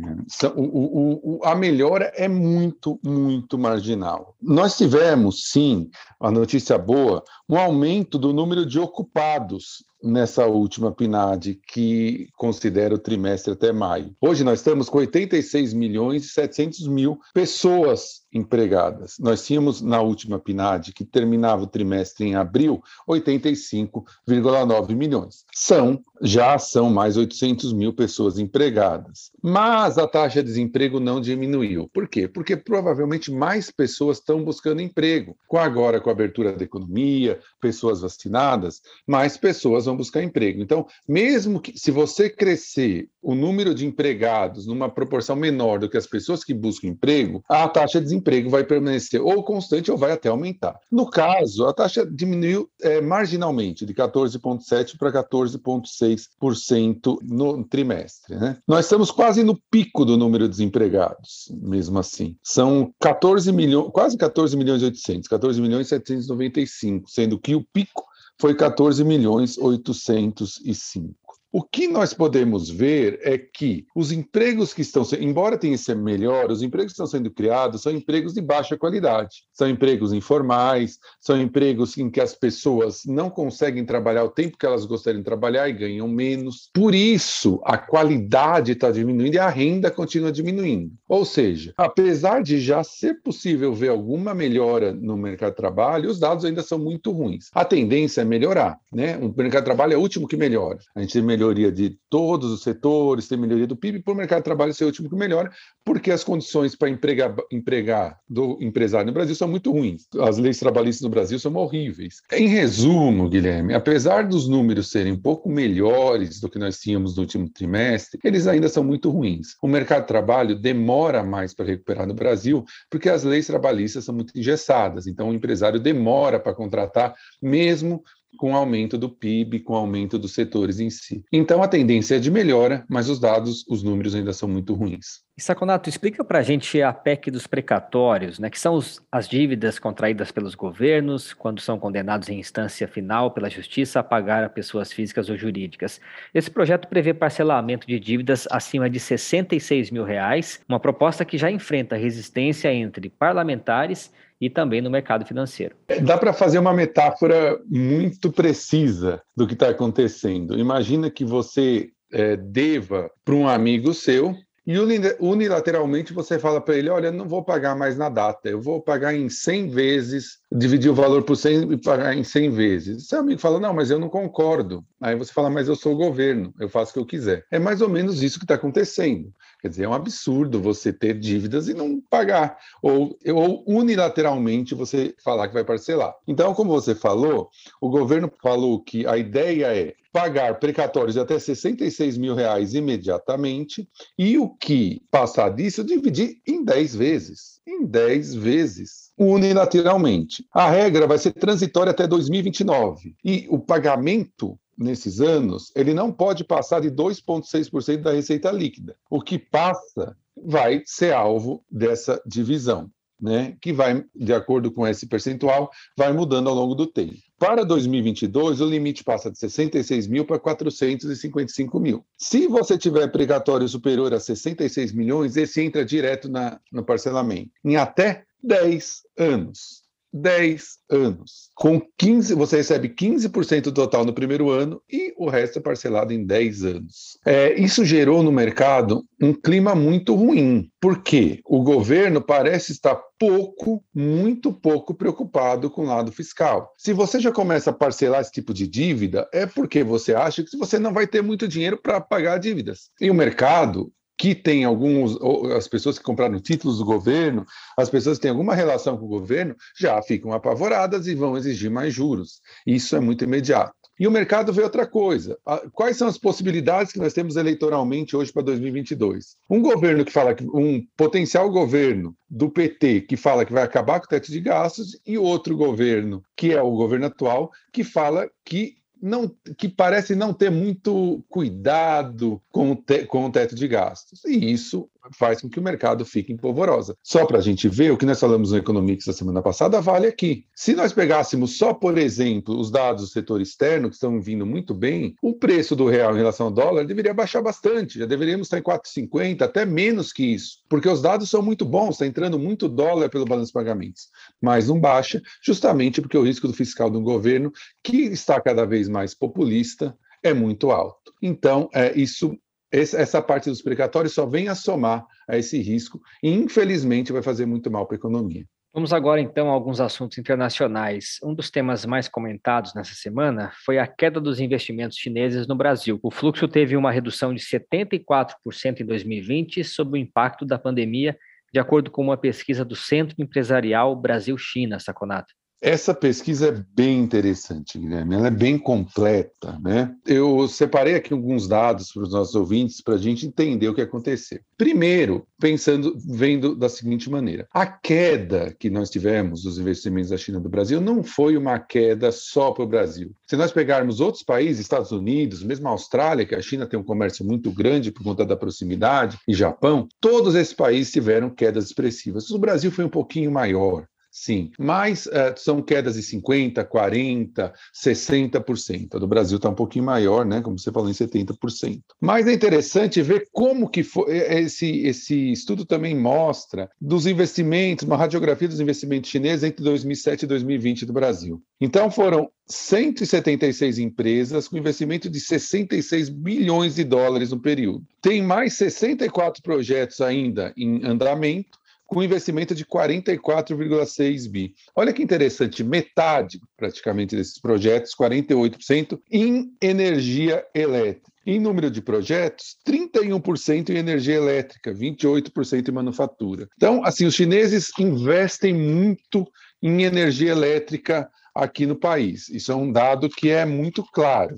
O, 0.54 0.60
o, 0.60 1.38
o, 1.38 1.44
a 1.44 1.54
melhora 1.54 2.12
é 2.14 2.28
muito, 2.28 3.00
muito 3.02 3.58
marginal. 3.58 4.36
Nós 4.40 4.76
tivemos, 4.76 5.50
sim, 5.50 5.88
a 6.20 6.30
notícia 6.30 6.76
boa, 6.76 7.24
um 7.48 7.56
aumento 7.56 8.18
do 8.18 8.34
número 8.34 8.66
de 8.66 8.78
ocupados 8.78 9.82
nessa 10.04 10.46
última 10.46 10.92
PNAD, 10.92 11.60
que 11.66 12.28
considera 12.36 12.94
o 12.94 12.98
trimestre 12.98 13.54
até 13.54 13.72
maio. 13.72 14.14
Hoje 14.20 14.44
nós 14.44 14.60
estamos 14.60 14.88
com 14.88 14.98
86 14.98 15.72
milhões 15.72 16.26
e 16.26 16.28
700 16.28 16.86
mil 16.86 17.18
pessoas 17.32 18.24
empregadas. 18.32 19.14
Nós 19.18 19.46
tínhamos 19.46 19.80
na 19.80 20.02
última 20.02 20.38
PNAD, 20.40 20.92
que 20.92 21.04
terminava 21.04 21.62
o 21.62 21.68
trimestre 21.68 22.26
em 22.26 22.34
abril, 22.34 22.82
85,9 23.08 24.94
milhões. 24.94 25.44
São, 25.54 26.00
já 26.20 26.58
são 26.58 26.90
mais 26.90 27.16
800 27.16 27.72
mil 27.72 27.92
pessoas 27.92 28.38
empregadas. 28.38 29.30
Mas 29.40 29.96
a 29.98 30.08
taxa 30.08 30.42
de 30.42 30.48
desemprego 30.48 30.98
não 30.98 31.20
diminuiu. 31.20 31.88
Por 31.92 32.08
quê? 32.08 32.26
Porque 32.26 32.56
provavelmente 32.56 33.30
mais 33.30 33.70
pessoas 33.70 34.18
estão 34.18 34.44
buscando 34.44 34.82
emprego. 34.82 35.36
Com 35.46 35.58
agora, 35.58 36.00
com 36.00 36.10
a 36.10 36.12
abertura 36.12 36.52
da 36.52 36.64
economia, 36.64 37.38
pessoas 37.60 38.00
vacinadas, 38.00 38.82
mais 39.06 39.36
pessoas 39.36 39.84
vão 39.84 39.93
vão 39.94 39.96
buscar 39.96 40.22
emprego. 40.22 40.60
Então, 40.60 40.86
mesmo 41.08 41.58
que 41.60 41.78
se 41.78 41.90
você 41.90 42.28
crescer 42.28 43.08
o 43.22 43.34
número 43.34 43.74
de 43.74 43.86
empregados 43.86 44.66
numa 44.66 44.90
proporção 44.90 45.34
menor 45.34 45.78
do 45.78 45.88
que 45.88 45.96
as 45.96 46.06
pessoas 46.06 46.44
que 46.44 46.52
buscam 46.52 46.88
emprego, 46.88 47.42
a 47.48 47.66
taxa 47.68 47.98
de 47.98 48.04
desemprego 48.04 48.50
vai 48.50 48.64
permanecer 48.64 49.22
ou 49.22 49.42
constante 49.42 49.90
ou 49.90 49.96
vai 49.96 50.12
até 50.12 50.28
aumentar. 50.28 50.78
No 50.92 51.08
caso, 51.08 51.64
a 51.66 51.72
taxa 51.72 52.04
diminuiu 52.04 52.68
é, 52.82 53.00
marginalmente, 53.00 53.86
de 53.86 53.94
14,7% 53.94 54.98
para 54.98 55.10
14,6% 55.12 57.16
no 57.22 57.64
trimestre. 57.64 58.36
Né? 58.36 58.58
Nós 58.68 58.84
estamos 58.84 59.10
quase 59.10 59.42
no 59.42 59.58
pico 59.70 60.04
do 60.04 60.18
número 60.18 60.44
de 60.44 60.50
desempregados, 60.50 61.48
mesmo 61.50 61.98
assim. 61.98 62.36
São 62.42 62.92
14 63.00 63.50
milhões, 63.52 63.90
quase 63.92 64.16
14 64.16 64.56
milhões 64.56 64.80
e 64.82 64.86
800, 64.86 65.28
14 65.28 65.60
milhões 65.60 65.86
e 65.86 65.90
795, 65.90 67.10
sendo 67.10 67.38
que 67.38 67.54
o 67.54 67.62
pico 67.72 68.02
foi 68.40 68.54
14 68.54 69.04
milhões 69.04 69.56
805. 69.58 71.23
O 71.56 71.62
que 71.62 71.86
nós 71.86 72.12
podemos 72.12 72.68
ver 72.68 73.20
é 73.22 73.38
que 73.38 73.86
os 73.94 74.10
empregos 74.10 74.74
que 74.74 74.82
estão, 74.82 75.04
embora 75.20 75.56
tenha 75.56 75.78
sido 75.78 76.02
melhor, 76.02 76.50
os 76.50 76.64
empregos 76.64 76.90
que 76.90 76.94
estão 76.94 77.06
sendo 77.06 77.30
criados 77.30 77.82
são 77.82 77.92
empregos 77.92 78.34
de 78.34 78.40
baixa 78.40 78.76
qualidade. 78.76 79.44
São 79.52 79.68
empregos 79.68 80.12
informais, 80.12 80.98
são 81.20 81.40
empregos 81.40 81.96
em 81.96 82.10
que 82.10 82.20
as 82.20 82.34
pessoas 82.34 83.02
não 83.06 83.30
conseguem 83.30 83.86
trabalhar 83.86 84.24
o 84.24 84.30
tempo 84.30 84.58
que 84.58 84.66
elas 84.66 84.84
gostariam 84.84 85.20
de 85.20 85.24
trabalhar 85.24 85.68
e 85.68 85.74
ganham 85.74 86.08
menos. 86.08 86.70
Por 86.74 86.92
isso, 86.92 87.60
a 87.64 87.78
qualidade 87.78 88.72
está 88.72 88.90
diminuindo 88.90 89.36
e 89.36 89.38
a 89.38 89.48
renda 89.48 89.92
continua 89.92 90.32
diminuindo. 90.32 90.90
Ou 91.08 91.24
seja, 91.24 91.72
apesar 91.76 92.42
de 92.42 92.58
já 92.58 92.82
ser 92.82 93.22
possível 93.22 93.72
ver 93.72 93.90
alguma 93.90 94.34
melhora 94.34 94.92
no 94.92 95.16
mercado 95.16 95.52
de 95.52 95.58
trabalho, 95.58 96.10
os 96.10 96.18
dados 96.18 96.44
ainda 96.44 96.64
são 96.64 96.80
muito 96.80 97.12
ruins. 97.12 97.50
A 97.54 97.64
tendência 97.64 98.22
é 98.22 98.24
melhorar, 98.24 98.76
né? 98.92 99.16
O 99.18 99.32
mercado 99.32 99.62
de 99.62 99.66
trabalho 99.66 99.92
é 99.92 99.96
o 99.96 100.00
último 100.00 100.26
que 100.26 100.36
melhora. 100.36 100.80
A 100.96 101.00
gente 101.00 101.22
melhora 101.22 101.43
melhoria 101.44 101.70
de 101.70 101.98
todos 102.08 102.50
os 102.50 102.62
setores, 102.62 103.28
tem 103.28 103.36
melhoria 103.36 103.66
do 103.66 103.76
PIB, 103.76 104.02
para 104.02 104.14
o 104.14 104.16
mercado 104.16 104.38
de 104.38 104.44
trabalho 104.44 104.72
ser 104.72 104.84
o 104.84 104.86
último 104.86 105.08
que 105.08 105.16
melhora, 105.16 105.50
porque 105.84 106.10
as 106.10 106.24
condições 106.24 106.74
para 106.74 106.88
empregar, 106.88 107.34
empregar 107.52 108.18
do 108.28 108.56
empresário 108.60 109.06
no 109.06 109.12
Brasil 109.12 109.34
são 109.34 109.48
muito 109.48 109.70
ruins. 109.70 110.06
As 110.20 110.38
leis 110.38 110.58
trabalhistas 110.58 111.02
no 111.02 111.10
Brasil 111.10 111.38
são 111.38 111.54
horríveis. 111.56 112.16
Em 112.32 112.48
resumo, 112.48 113.28
Guilherme, 113.28 113.74
apesar 113.74 114.26
dos 114.26 114.48
números 114.48 114.90
serem 114.90 115.12
um 115.12 115.20
pouco 115.20 115.50
melhores 115.50 116.40
do 116.40 116.48
que 116.48 116.58
nós 116.58 116.78
tínhamos 116.78 117.16
no 117.16 117.22
último 117.22 117.48
trimestre, 117.50 118.18
eles 118.24 118.46
ainda 118.46 118.68
são 118.68 118.82
muito 118.82 119.10
ruins. 119.10 119.56
O 119.62 119.68
mercado 119.68 120.02
de 120.02 120.08
trabalho 120.08 120.54
demora 120.54 121.22
mais 121.22 121.52
para 121.52 121.66
recuperar 121.66 122.06
no 122.06 122.14
Brasil, 122.14 122.64
porque 122.90 123.08
as 123.08 123.24
leis 123.24 123.46
trabalhistas 123.46 124.04
são 124.04 124.14
muito 124.14 124.38
engessadas. 124.38 125.06
Então, 125.06 125.28
o 125.28 125.34
empresário 125.34 125.80
demora 125.80 126.40
para 126.40 126.54
contratar, 126.54 127.14
mesmo 127.42 128.02
com 128.36 128.52
o 128.52 128.56
aumento 128.56 128.98
do 128.98 129.08
PIB, 129.08 129.60
com 129.60 129.74
o 129.74 129.76
aumento 129.76 130.18
dos 130.18 130.32
setores 130.32 130.80
em 130.80 130.90
si. 130.90 131.24
Então 131.32 131.62
a 131.62 131.68
tendência 131.68 132.16
é 132.16 132.18
de 132.18 132.30
melhora, 132.30 132.84
mas 132.88 133.08
os 133.08 133.18
dados, 133.18 133.64
os 133.68 133.82
números 133.82 134.14
ainda 134.14 134.32
são 134.32 134.48
muito 134.48 134.74
ruins. 134.74 135.24
E 135.36 135.42
Saconato, 135.42 135.88
explica 135.88 136.24
para 136.24 136.38
a 136.38 136.42
gente 136.42 136.80
a 136.80 136.92
PEC 136.92 137.28
dos 137.28 137.44
precatórios, 137.44 138.38
né, 138.38 138.48
que 138.48 138.58
são 138.58 138.74
os, 138.74 139.02
as 139.10 139.28
dívidas 139.28 139.80
contraídas 139.80 140.30
pelos 140.30 140.54
governos 140.54 141.32
quando 141.32 141.60
são 141.60 141.76
condenados 141.76 142.28
em 142.28 142.38
instância 142.38 142.86
final 142.86 143.32
pela 143.32 143.50
justiça 143.50 143.98
a 143.98 144.04
pagar 144.04 144.44
a 144.44 144.48
pessoas 144.48 144.92
físicas 144.92 145.28
ou 145.28 145.36
jurídicas. 145.36 146.00
Esse 146.32 146.48
projeto 146.48 146.86
prevê 146.86 147.12
parcelamento 147.12 147.84
de 147.84 147.98
dívidas 147.98 148.46
acima 148.48 148.88
de 148.88 149.00
66 149.00 149.90
mil 149.90 150.04
reais, 150.04 150.60
uma 150.68 150.78
proposta 150.78 151.24
que 151.24 151.36
já 151.36 151.50
enfrenta 151.50 151.96
resistência 151.96 152.72
entre 152.72 153.10
parlamentares 153.10 154.12
e 154.44 154.50
também 154.50 154.82
no 154.82 154.90
mercado 154.90 155.24
financeiro. 155.24 155.74
É, 155.88 156.00
dá 156.00 156.18
para 156.18 156.34
fazer 156.34 156.58
uma 156.58 156.74
metáfora 156.74 157.58
muito 157.66 158.30
precisa 158.30 159.22
do 159.34 159.46
que 159.46 159.54
está 159.54 159.70
acontecendo. 159.70 160.58
Imagina 160.58 161.10
que 161.10 161.24
você 161.24 161.88
é, 162.12 162.36
deva 162.36 163.10
para 163.24 163.34
um 163.34 163.48
amigo 163.48 163.94
seu 163.94 164.34
e 164.66 164.78
unilateralmente 165.20 166.12
você 166.12 166.38
fala 166.38 166.60
para 166.60 166.76
ele: 166.76 166.88
olha, 166.88 167.12
não 167.12 167.28
vou 167.28 167.44
pagar 167.44 167.76
mais 167.76 167.96
na 167.96 168.08
data, 168.08 168.48
eu 168.48 168.60
vou 168.60 168.80
pagar 168.80 169.14
em 169.14 169.28
100 169.28 169.68
vezes, 169.68 170.38
dividir 170.50 170.90
o 170.90 170.94
valor 170.94 171.22
por 171.22 171.36
100 171.36 171.72
e 171.72 171.76
pagar 171.76 172.16
em 172.16 172.24
100 172.24 172.50
vezes. 172.50 173.08
Seu 173.08 173.20
amigo 173.20 173.40
fala: 173.40 173.60
não, 173.60 173.74
mas 173.74 173.90
eu 173.90 173.98
não 173.98 174.08
concordo. 174.08 174.84
Aí 175.00 175.14
você 175.14 175.32
fala: 175.32 175.50
mas 175.50 175.68
eu 175.68 175.76
sou 175.76 175.92
o 175.92 175.98
governo, 175.98 176.52
eu 176.58 176.68
faço 176.68 176.90
o 176.90 176.94
que 176.94 177.00
eu 177.00 177.06
quiser. 177.06 177.44
É 177.50 177.58
mais 177.58 177.82
ou 177.82 177.88
menos 177.88 178.22
isso 178.22 178.38
que 178.38 178.44
está 178.44 178.54
acontecendo. 178.54 179.32
Quer 179.60 179.68
dizer, 179.68 179.84
é 179.84 179.88
um 179.88 179.94
absurdo 179.94 180.60
você 180.60 180.92
ter 180.92 181.18
dívidas 181.18 181.68
e 181.68 181.74
não 181.74 181.98
pagar, 182.10 182.58
ou, 182.82 183.18
ou 183.32 183.64
unilateralmente 183.66 184.74
você 184.74 185.14
falar 185.24 185.48
que 185.48 185.54
vai 185.54 185.64
parcelar. 185.64 186.14
Então, 186.28 186.52
como 186.52 186.70
você 186.70 186.94
falou, 186.94 187.48
o 187.80 187.88
governo 187.88 188.30
falou 188.42 188.82
que 188.82 189.06
a 189.06 189.16
ideia 189.16 189.74
é 189.74 189.94
pagar 190.14 190.60
precatórios 190.60 191.14
de 191.14 191.20
até 191.20 191.36
66 191.40 192.16
mil 192.16 192.36
reais 192.36 192.72
imediatamente 192.72 193.88
e 194.16 194.38
o 194.38 194.48
que 194.48 195.02
passar 195.10 195.48
disso 195.48 195.82
dividir 195.82 196.36
em 196.46 196.64
10 196.64 196.94
vezes. 196.94 197.60
Em 197.66 197.84
10 197.84 198.36
vezes, 198.36 199.10
unilateralmente. 199.18 200.46
A 200.52 200.70
regra 200.70 201.08
vai 201.08 201.18
ser 201.18 201.32
transitória 201.32 201.90
até 201.90 202.06
2029 202.06 203.16
e 203.24 203.48
o 203.50 203.58
pagamento 203.58 204.56
nesses 204.78 205.20
anos, 205.20 205.72
ele 205.74 205.92
não 205.92 206.12
pode 206.12 206.44
passar 206.44 206.80
de 206.80 206.92
2,6% 206.92 208.02
da 208.02 208.12
receita 208.12 208.52
líquida. 208.52 208.94
O 209.10 209.20
que 209.20 209.36
passa 209.36 210.16
vai 210.36 210.82
ser 210.86 211.12
alvo 211.12 211.64
dessa 211.68 212.22
divisão 212.24 212.88
né, 213.20 213.56
que 213.60 213.72
vai, 213.72 214.04
de 214.14 214.32
acordo 214.32 214.70
com 214.70 214.86
esse 214.86 215.06
percentual, 215.06 215.70
vai 215.96 216.12
mudando 216.12 216.48
ao 216.48 216.54
longo 216.54 216.74
do 216.74 216.86
tempo. 216.86 217.14
Para 217.38 217.64
2022, 217.64 218.60
o 218.60 218.66
limite 218.66 219.04
passa 219.04 219.30
de 219.30 219.38
66 219.38 220.06
mil 220.06 220.24
para 220.24 220.38
455 220.38 221.78
mil. 221.80 222.04
Se 222.16 222.46
você 222.46 222.78
tiver 222.78 223.10
precatório 223.12 223.68
superior 223.68 224.12
a 224.14 224.20
66 224.20 224.92
milhões, 224.92 225.36
esse 225.36 225.60
entra 225.60 225.84
direto 225.84 226.28
na, 226.28 226.60
no 226.72 226.84
parcelamento, 226.84 227.50
em 227.64 227.76
até 227.76 228.24
10 228.42 229.02
anos. 229.18 229.83
10 230.14 230.78
anos. 230.88 231.50
Com 231.56 231.82
15, 231.98 232.34
você 232.34 232.58
recebe 232.58 232.88
15% 232.88 233.62
do 233.62 233.72
total 233.72 234.04
no 234.04 234.14
primeiro 234.14 234.48
ano 234.48 234.80
e 234.88 235.12
o 235.18 235.28
resto 235.28 235.58
é 235.58 235.62
parcelado 235.62 236.12
em 236.12 236.24
10 236.24 236.64
anos. 236.64 237.18
É, 237.26 237.52
isso 237.60 237.84
gerou 237.84 238.22
no 238.22 238.30
mercado 238.30 239.04
um 239.20 239.32
clima 239.32 239.74
muito 239.74 240.14
ruim, 240.14 240.70
porque 240.80 241.40
o 241.44 241.62
governo 241.64 242.20
parece 242.20 242.70
estar 242.70 242.96
pouco, 243.18 243.82
muito 243.92 244.52
pouco 244.52 244.94
preocupado 244.94 245.68
com 245.68 245.82
o 245.82 245.86
lado 245.86 246.12
fiscal. 246.12 246.72
Se 246.78 246.92
você 246.92 247.18
já 247.18 247.32
começa 247.32 247.70
a 247.70 247.74
parcelar 247.74 248.20
esse 248.20 248.30
tipo 248.30 248.54
de 248.54 248.68
dívida, 248.68 249.28
é 249.32 249.46
porque 249.46 249.82
você 249.82 250.14
acha 250.14 250.44
que 250.44 250.56
você 250.56 250.78
não 250.78 250.92
vai 250.92 251.06
ter 251.06 251.22
muito 251.22 251.48
dinheiro 251.48 251.80
para 251.82 252.00
pagar 252.00 252.38
dívidas. 252.38 252.90
E 253.00 253.10
o 253.10 253.14
mercado 253.14 253.90
que 254.16 254.34
tem 254.34 254.64
alguns, 254.64 255.16
as 255.56 255.66
pessoas 255.68 255.98
que 255.98 256.04
compraram 256.04 256.40
títulos 256.40 256.78
do 256.78 256.84
governo, 256.84 257.44
as 257.76 257.90
pessoas 257.90 258.18
que 258.18 258.22
têm 258.22 258.30
alguma 258.30 258.54
relação 258.54 258.96
com 258.96 259.04
o 259.04 259.08
governo, 259.08 259.56
já 259.78 260.00
ficam 260.02 260.32
apavoradas 260.32 261.06
e 261.06 261.14
vão 261.14 261.36
exigir 261.36 261.70
mais 261.70 261.92
juros. 261.92 262.40
Isso 262.66 262.94
é 262.96 263.00
muito 263.00 263.24
imediato. 263.24 263.74
E 263.98 264.08
o 264.08 264.10
mercado 264.10 264.52
vê 264.52 264.62
outra 264.62 264.86
coisa. 264.86 265.38
Quais 265.72 265.96
são 265.96 266.08
as 266.08 266.18
possibilidades 266.18 266.92
que 266.92 266.98
nós 266.98 267.12
temos 267.12 267.36
eleitoralmente 267.36 268.16
hoje 268.16 268.32
para 268.32 268.42
2022? 268.42 269.36
Um 269.48 269.62
governo 269.62 270.04
que 270.04 270.10
fala 270.10 270.34
que 270.34 270.44
um 270.44 270.84
potencial 270.96 271.48
governo 271.48 272.16
do 272.28 272.50
PT 272.50 273.02
que 273.02 273.16
fala 273.16 273.44
que 273.44 273.52
vai 273.52 273.62
acabar 273.62 274.00
com 274.00 274.06
o 274.06 274.08
teto 274.08 274.32
de 274.32 274.40
gastos 274.40 274.98
e 275.06 275.16
outro 275.16 275.56
governo, 275.56 276.24
que 276.36 276.52
é 276.52 276.60
o 276.60 276.72
governo 276.72 277.06
atual, 277.06 277.52
que 277.72 277.84
fala 277.84 278.28
que 278.44 278.74
não, 279.04 279.28
que 279.58 279.68
parece 279.68 280.14
não 280.14 280.32
ter 280.32 280.50
muito 280.50 281.22
cuidado 281.28 282.40
com 282.50 282.72
o, 282.72 282.76
te, 282.76 283.04
com 283.04 283.26
o 283.26 283.30
teto 283.30 283.54
de 283.54 283.68
gastos. 283.68 284.24
E 284.24 284.50
isso 284.50 284.88
faz 285.12 285.40
com 285.40 285.48
que 285.48 285.58
o 285.58 285.62
mercado 285.62 286.04
fique 286.04 286.32
em 286.32 286.36
polvorosa. 286.36 286.96
Só 287.02 287.26
para 287.26 287.38
a 287.38 287.42
gente 287.42 287.68
ver, 287.68 287.92
o 287.92 287.96
que 287.96 288.06
nós 288.06 288.18
falamos 288.18 288.52
no 288.52 288.58
Economics 288.58 289.06
da 289.06 289.12
semana 289.12 289.42
passada 289.42 289.80
vale 289.80 290.06
aqui. 290.06 290.46
Se 290.54 290.74
nós 290.74 290.92
pegássemos 290.92 291.58
só, 291.58 291.74
por 291.74 291.98
exemplo, 291.98 292.58
os 292.58 292.70
dados 292.70 293.02
do 293.02 293.08
setor 293.08 293.40
externo, 293.40 293.88
que 293.88 293.94
estão 293.94 294.20
vindo 294.20 294.46
muito 294.46 294.74
bem, 294.74 295.14
o 295.22 295.34
preço 295.34 295.76
do 295.76 295.86
real 295.86 296.14
em 296.14 296.18
relação 296.18 296.46
ao 296.46 296.52
dólar 296.52 296.86
deveria 296.86 297.12
baixar 297.12 297.42
bastante. 297.42 297.98
Já 297.98 298.06
deveríamos 298.06 298.46
estar 298.46 298.58
em 298.58 298.62
4,50, 298.62 299.42
até 299.42 299.64
menos 299.64 300.12
que 300.12 300.24
isso, 300.24 300.58
porque 300.68 300.88
os 300.88 301.02
dados 301.02 301.28
são 301.28 301.42
muito 301.42 301.64
bons, 301.64 301.90
está 301.90 302.06
entrando 302.06 302.38
muito 302.38 302.68
dólar 302.68 303.08
pelo 303.08 303.24
balanço 303.24 303.48
de 303.48 303.54
pagamentos. 303.54 304.08
Mas 304.40 304.68
não 304.68 304.80
baixa, 304.80 305.22
justamente 305.42 306.00
porque 306.00 306.16
o 306.16 306.22
risco 306.22 306.46
do 306.46 306.54
fiscal 306.54 306.90
do 306.90 307.00
governo, 307.00 307.52
que 307.82 307.96
está 308.04 308.40
cada 308.40 308.64
vez 308.64 308.88
mais 308.88 309.14
populista, 309.14 309.96
é 310.22 310.32
muito 310.32 310.70
alto. 310.70 311.12
Então, 311.20 311.68
é, 311.72 311.92
isso 311.98 312.36
essa 312.74 313.22
parte 313.22 313.48
dos 313.48 313.62
precatórios 313.62 314.14
só 314.14 314.26
vem 314.26 314.48
a 314.48 314.54
somar 314.54 315.06
a 315.28 315.38
esse 315.38 315.60
risco 315.62 316.00
e, 316.22 316.30
infelizmente, 316.30 317.12
vai 317.12 317.22
fazer 317.22 317.46
muito 317.46 317.70
mal 317.70 317.86
para 317.86 317.94
a 317.94 317.98
economia. 317.98 318.44
Vamos 318.74 318.92
agora, 318.92 319.20
então, 319.20 319.48
a 319.48 319.52
alguns 319.52 319.80
assuntos 319.80 320.18
internacionais. 320.18 321.20
Um 321.22 321.32
dos 321.32 321.48
temas 321.48 321.86
mais 321.86 322.08
comentados 322.08 322.74
nessa 322.74 322.92
semana 322.94 323.52
foi 323.64 323.78
a 323.78 323.86
queda 323.86 324.20
dos 324.20 324.40
investimentos 324.40 324.98
chineses 324.98 325.46
no 325.46 325.54
Brasil. 325.54 326.00
O 326.02 326.10
fluxo 326.10 326.48
teve 326.48 326.76
uma 326.76 326.90
redução 326.90 327.32
de 327.32 327.40
74% 327.40 328.34
em 328.80 328.84
2020 328.84 329.62
sob 329.62 329.92
o 329.92 329.96
impacto 329.96 330.44
da 330.44 330.58
pandemia, 330.58 331.16
de 331.52 331.60
acordo 331.60 331.88
com 331.88 332.02
uma 332.02 332.16
pesquisa 332.16 332.64
do 332.64 332.74
Centro 332.74 333.14
Empresarial 333.16 333.94
Brasil-China, 333.94 334.80
Saconato. 334.80 335.32
Essa 335.66 335.94
pesquisa 335.94 336.48
é 336.48 336.64
bem 336.76 336.98
interessante, 336.98 337.78
Guilherme, 337.78 338.16
ela 338.16 338.26
é 338.26 338.30
bem 338.30 338.58
completa. 338.58 339.58
Né? 339.62 339.94
Eu 340.04 340.46
separei 340.46 340.94
aqui 340.94 341.14
alguns 341.14 341.48
dados 341.48 341.90
para 341.90 342.02
os 342.02 342.12
nossos 342.12 342.34
ouvintes 342.34 342.82
para 342.82 342.96
a 342.96 342.98
gente 342.98 343.26
entender 343.26 343.66
o 343.66 343.74
que 343.74 343.80
aconteceu. 343.80 344.40
Primeiro, 344.58 345.26
pensando, 345.40 345.96
vendo 346.06 346.54
da 346.54 346.68
seguinte 346.68 347.08
maneira: 347.08 347.48
a 347.50 347.64
queda 347.66 348.54
que 348.60 348.68
nós 348.68 348.90
tivemos 348.90 349.44
dos 349.44 349.58
investimentos 349.58 350.10
da 350.10 350.18
China 350.18 350.38
do 350.38 350.50
Brasil 350.50 350.82
não 350.82 351.02
foi 351.02 351.34
uma 351.34 351.58
queda 351.58 352.12
só 352.12 352.52
para 352.52 352.64
o 352.64 352.68
Brasil. 352.68 353.12
Se 353.26 353.34
nós 353.34 353.50
pegarmos 353.50 354.00
outros 354.00 354.22
países, 354.22 354.60
Estados 354.60 354.92
Unidos, 354.92 355.42
mesmo 355.42 355.66
a 355.66 355.70
Austrália, 355.70 356.26
que 356.26 356.34
a 356.34 356.42
China 356.42 356.66
tem 356.66 356.78
um 356.78 356.84
comércio 356.84 357.24
muito 357.24 357.50
grande 357.50 357.90
por 357.90 358.04
conta 358.04 358.26
da 358.26 358.36
proximidade, 358.36 359.18
e 359.26 359.32
Japão, 359.32 359.88
todos 359.98 360.34
esses 360.34 360.52
países 360.52 360.92
tiveram 360.92 361.30
quedas 361.30 361.64
expressivas. 361.64 362.28
O 362.30 362.38
Brasil 362.38 362.70
foi 362.70 362.84
um 362.84 362.90
pouquinho 362.90 363.32
maior. 363.32 363.86
Sim, 364.16 364.52
mas 364.56 365.06
uh, 365.06 365.34
são 365.36 365.60
quedas 365.60 365.96
de 365.96 366.02
50%, 366.02 366.68
40%, 366.68 367.52
60%. 367.74 368.94
A 368.94 368.98
do 369.00 369.08
Brasil 369.08 369.38
está 369.38 369.48
um 369.48 369.56
pouquinho 369.56 369.84
maior, 369.84 370.24
né? 370.24 370.40
Como 370.40 370.56
você 370.56 370.70
falou, 370.70 370.88
em 370.88 370.92
70%. 370.92 371.80
Mas 372.00 372.28
é 372.28 372.32
interessante 372.32 373.02
ver 373.02 373.26
como 373.32 373.68
que 373.68 373.82
foi, 373.82 374.16
esse, 374.16 374.86
esse 374.86 375.32
estudo 375.32 375.64
também 375.64 375.96
mostra 375.96 376.70
dos 376.80 377.08
investimentos, 377.08 377.84
uma 377.84 377.96
radiografia 377.96 378.46
dos 378.46 378.60
investimentos 378.60 379.10
chineses 379.10 379.42
entre 379.42 379.64
2007 379.64 380.22
e 380.22 380.28
2020 380.28 380.86
do 380.86 380.92
Brasil. 380.92 381.42
Então 381.60 381.90
foram 381.90 382.30
176 382.46 383.80
empresas 383.80 384.46
com 384.46 384.56
investimento 384.56 385.10
de 385.10 385.18
66 385.18 386.08
bilhões 386.08 386.76
de 386.76 386.84
dólares 386.84 387.32
no 387.32 387.40
período. 387.40 387.84
Tem 388.00 388.22
mais 388.22 388.54
64 388.54 389.42
projetos 389.42 390.00
ainda 390.00 390.52
em 390.56 390.84
andamento 390.84 391.63
com 391.94 392.02
investimento 392.02 392.56
de 392.56 392.64
44,6 392.64 394.28
bi. 394.28 394.52
Olha 394.74 394.92
que 394.92 395.00
interessante, 395.00 395.62
metade 395.62 396.40
praticamente 396.56 397.14
desses 397.14 397.38
projetos, 397.38 397.94
48%, 397.94 398.98
em 399.08 399.54
energia 399.62 400.44
elétrica. 400.52 401.12
Em 401.24 401.38
número 401.38 401.70
de 401.70 401.80
projetos, 401.80 402.56
31% 402.66 403.70
em 403.70 403.76
energia 403.76 404.16
elétrica, 404.16 404.74
28% 404.74 405.68
em 405.68 405.72
manufatura. 405.72 406.48
Então, 406.56 406.84
assim, 406.84 407.06
os 407.06 407.14
chineses 407.14 407.70
investem 407.78 408.52
muito 408.52 409.24
em 409.62 409.84
energia 409.84 410.32
elétrica 410.32 411.08
aqui 411.32 411.64
no 411.64 411.76
país. 411.76 412.28
Isso 412.28 412.50
é 412.50 412.56
um 412.56 412.72
dado 412.72 413.08
que 413.08 413.30
é 413.30 413.46
muito 413.46 413.84
claro. 413.84 414.34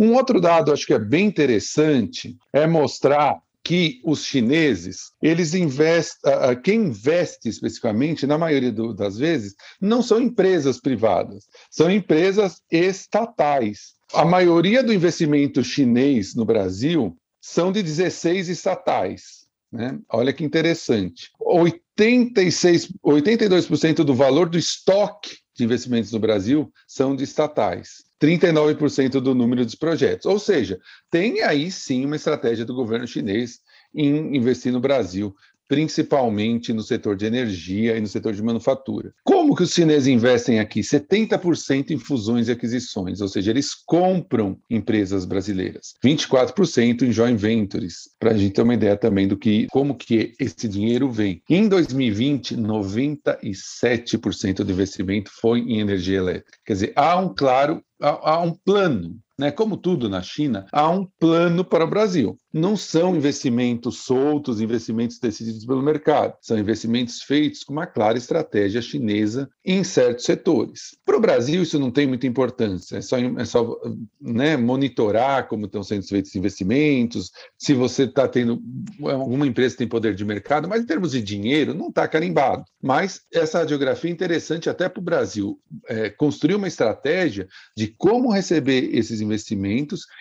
Um 0.00 0.14
outro 0.14 0.40
dado, 0.40 0.72
acho 0.72 0.84
que 0.84 0.94
é 0.94 0.98
bem 0.98 1.26
interessante, 1.26 2.36
é 2.52 2.66
mostrar 2.66 3.40
que 3.64 4.00
os 4.04 4.24
chineses, 4.24 5.12
eles 5.22 5.54
investem, 5.54 6.32
quem 6.62 6.86
investe 6.86 7.48
especificamente, 7.48 8.26
na 8.26 8.38
maioria 8.38 8.72
do, 8.72 8.94
das 8.94 9.18
vezes, 9.18 9.54
não 9.80 10.02
são 10.02 10.20
empresas 10.20 10.80
privadas, 10.80 11.44
são 11.70 11.90
empresas 11.90 12.62
estatais. 12.70 13.94
A 14.12 14.24
maioria 14.24 14.82
do 14.82 14.92
investimento 14.92 15.62
chinês 15.62 16.34
no 16.34 16.44
Brasil 16.44 17.16
são 17.40 17.70
de 17.70 17.82
16 17.82 18.48
estatais. 18.48 19.46
Né? 19.70 19.98
Olha 20.10 20.32
que 20.32 20.44
interessante. 20.44 21.30
86, 21.38 22.92
82% 23.04 23.96
do 23.96 24.14
valor 24.14 24.48
do 24.48 24.56
estoque 24.56 25.36
de 25.54 25.64
investimentos 25.64 26.12
no 26.12 26.18
Brasil 26.18 26.72
são 26.86 27.14
de 27.14 27.24
estatais. 27.24 28.07
39% 28.20 29.20
do 29.20 29.34
número 29.34 29.64
de 29.64 29.76
projetos. 29.76 30.26
Ou 30.26 30.38
seja, 30.38 30.78
tem 31.10 31.42
aí 31.42 31.70
sim 31.70 32.04
uma 32.04 32.16
estratégia 32.16 32.64
do 32.64 32.74
governo 32.74 33.06
chinês 33.06 33.60
em 33.94 34.36
investir 34.36 34.72
no 34.72 34.80
Brasil 34.80 35.34
principalmente 35.68 36.72
no 36.72 36.82
setor 36.82 37.14
de 37.14 37.26
energia 37.26 37.96
e 37.96 38.00
no 38.00 38.06
setor 38.06 38.32
de 38.32 38.42
manufatura. 38.42 39.12
Como 39.22 39.54
que 39.54 39.62
os 39.62 39.74
chineses 39.74 40.08
investem 40.08 40.58
aqui? 40.58 40.80
70% 40.80 41.90
em 41.90 41.98
fusões 41.98 42.48
e 42.48 42.52
aquisições, 42.52 43.20
ou 43.20 43.28
seja, 43.28 43.50
eles 43.50 43.74
compram 43.74 44.58
empresas 44.70 45.26
brasileiras. 45.26 45.92
24% 46.02 47.02
em 47.02 47.12
joint 47.12 47.38
ventures, 47.38 48.08
para 48.18 48.30
a 48.30 48.36
gente 48.36 48.54
ter 48.54 48.62
uma 48.62 48.74
ideia 48.74 48.96
também 48.96 49.28
do 49.28 49.36
que 49.36 49.66
como 49.70 49.94
que 49.94 50.32
esse 50.40 50.66
dinheiro 50.66 51.10
vem. 51.10 51.42
Em 51.48 51.68
2020, 51.68 52.56
97% 52.56 54.64
do 54.64 54.72
investimento 54.72 55.30
foi 55.38 55.60
em 55.60 55.80
energia 55.80 56.16
elétrica. 56.16 56.58
Quer 56.64 56.72
dizer, 56.72 56.92
há 56.96 57.18
um 57.18 57.34
claro 57.34 57.82
há, 58.00 58.30
há 58.30 58.40
um 58.40 58.54
plano 58.54 59.18
né? 59.38 59.52
Como 59.52 59.76
tudo 59.76 60.08
na 60.08 60.20
China, 60.20 60.66
há 60.72 60.90
um 60.90 61.06
plano 61.18 61.64
para 61.64 61.84
o 61.84 61.88
Brasil. 61.88 62.36
Não 62.52 62.76
são 62.76 63.14
investimentos 63.14 63.98
soltos, 63.98 64.60
investimentos 64.60 65.18
decididos 65.20 65.64
pelo 65.64 65.82
mercado. 65.82 66.34
São 66.40 66.58
investimentos 66.58 67.22
feitos 67.22 67.62
com 67.62 67.72
uma 67.72 67.86
clara 67.86 68.18
estratégia 68.18 68.82
chinesa 68.82 69.48
em 69.64 69.84
certos 69.84 70.24
setores. 70.24 70.96
Para 71.04 71.16
o 71.16 71.20
Brasil, 71.20 71.62
isso 71.62 71.78
não 71.78 71.90
tem 71.90 72.06
muita 72.06 72.26
importância. 72.26 72.96
É 72.96 73.00
só, 73.00 73.16
é 73.16 73.44
só 73.44 73.78
né, 74.20 74.56
monitorar 74.56 75.46
como 75.46 75.66
estão 75.66 75.84
sendo 75.84 76.06
feitos 76.06 76.34
investimentos, 76.34 77.30
se 77.56 77.74
você 77.74 78.04
está 78.04 78.26
tendo. 78.26 78.60
Alguma 79.02 79.46
empresa 79.46 79.76
tem 79.76 79.86
poder 79.86 80.14
de 80.14 80.24
mercado, 80.24 80.66
mas 80.66 80.82
em 80.82 80.86
termos 80.86 81.12
de 81.12 81.22
dinheiro, 81.22 81.74
não 81.74 81.90
está 81.90 82.08
carimbado. 82.08 82.64
Mas 82.82 83.20
essa 83.32 83.58
radiografia 83.58 84.10
é 84.10 84.12
interessante 84.12 84.68
até 84.68 84.88
para 84.88 85.00
o 85.00 85.04
Brasil 85.04 85.60
é, 85.86 86.10
construir 86.10 86.56
uma 86.56 86.66
estratégia 86.66 87.46
de 87.76 87.88
como 87.88 88.32
receber 88.32 88.88
esses 88.92 89.20
investimentos 89.20 89.27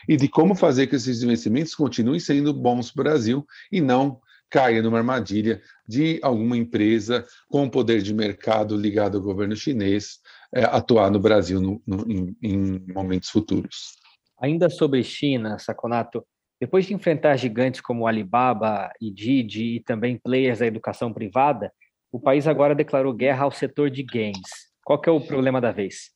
e 0.07 0.17
de 0.17 0.27
como 0.27 0.55
fazer 0.55 0.87
que 0.87 0.95
esses 0.95 1.23
investimentos 1.23 1.75
continuem 1.75 2.19
sendo 2.19 2.53
bons 2.53 2.91
para 2.91 3.01
o 3.01 3.03
Brasil 3.03 3.45
e 3.71 3.81
não 3.81 4.19
caia 4.49 4.81
numa 4.81 4.97
armadilha 4.97 5.61
de 5.87 6.19
alguma 6.23 6.57
empresa 6.57 7.25
com 7.49 7.69
poder 7.69 8.01
de 8.01 8.13
mercado 8.13 8.77
ligado 8.77 9.17
ao 9.17 9.23
governo 9.23 9.55
chinês 9.55 10.19
é, 10.53 10.63
atuar 10.63 11.11
no 11.11 11.19
Brasil 11.19 11.59
no, 11.59 11.81
no, 11.85 12.09
em, 12.09 12.35
em 12.41 12.93
momentos 12.93 13.29
futuros. 13.29 13.95
Ainda 14.39 14.69
sobre 14.69 15.03
China, 15.03 15.57
Saconato, 15.59 16.23
depois 16.59 16.85
de 16.85 16.93
enfrentar 16.93 17.35
gigantes 17.37 17.81
como 17.81 18.07
Alibaba 18.07 18.91
e 19.01 19.11
Didi 19.11 19.75
e 19.75 19.83
também 19.83 20.17
players 20.17 20.59
da 20.59 20.65
educação 20.65 21.13
privada, 21.13 21.71
o 22.11 22.19
país 22.19 22.47
agora 22.47 22.73
declarou 22.73 23.13
guerra 23.13 23.43
ao 23.43 23.51
setor 23.51 23.89
de 23.89 24.03
games. 24.03 24.67
Qual 24.83 24.99
que 24.99 25.09
é 25.09 25.11
o 25.11 25.21
problema 25.21 25.59
da 25.59 25.71
vez? 25.71 26.11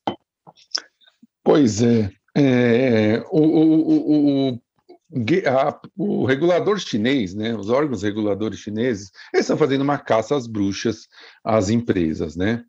Pois 1.43 1.81
é, 1.81 2.09
é, 2.35 3.23
o, 3.29 3.39
o, 3.39 4.49
o, 4.49 4.59
a, 5.45 5.81
o, 5.97 6.25
regulador 6.25 6.79
chinês, 6.79 7.33
né, 7.33 7.55
os 7.55 7.69
órgãos 7.69 8.03
reguladores 8.03 8.59
chineses, 8.59 9.11
eles 9.33 9.45
estão 9.45 9.57
fazendo 9.57 9.81
uma 9.81 9.97
caça 9.97 10.35
às 10.35 10.47
bruxas 10.47 11.07
às 11.43 11.69
empresas, 11.69 12.35
né? 12.35 12.63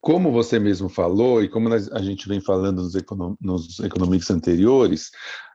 Como 0.00 0.32
você 0.32 0.58
mesmo 0.58 0.88
falou, 0.88 1.42
e 1.42 1.48
como 1.48 1.68
a 1.74 2.02
gente 2.02 2.26
vem 2.26 2.40
falando 2.40 2.82
nos, 2.82 2.94
econom, 2.94 3.36
nos 3.38 4.30
anteriores, 4.30 5.10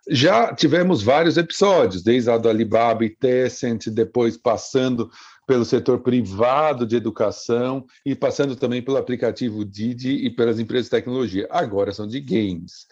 já 0.07 0.53
tivemos 0.53 1.01
vários 1.01 1.35
episódios, 1.35 2.03
desde 2.03 2.29
a 2.29 2.37
do 2.37 2.47
Alibaba 2.47 3.03
e 3.03 3.09
Tencent, 3.09 3.87
depois 3.87 4.37
passando 4.37 5.09
pelo 5.45 5.65
setor 5.65 5.99
privado 5.99 6.85
de 6.85 6.95
educação 6.95 7.85
e 8.05 8.15
passando 8.15 8.55
também 8.55 8.81
pelo 8.81 8.97
aplicativo 8.97 9.63
Didi 9.63 10.25
e 10.25 10.29
pelas 10.29 10.59
empresas 10.59 10.85
de 10.85 10.91
tecnologia. 10.91 11.47
Agora 11.49 11.91
são 11.91 12.07
de 12.07 12.19
games. 12.19 12.87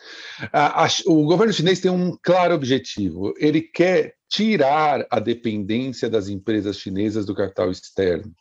O 1.05 1.23
governo 1.25 1.53
chinês 1.53 1.79
tem 1.79 1.91
um 1.91 2.17
claro 2.21 2.53
objetivo: 2.53 3.33
ele 3.37 3.61
quer 3.61 4.15
tirar 4.29 5.05
a 5.11 5.19
dependência 5.19 6.09
das 6.09 6.27
empresas 6.27 6.77
chinesas 6.77 7.25
do 7.25 7.35
capital 7.35 7.69
externo. 7.69 8.33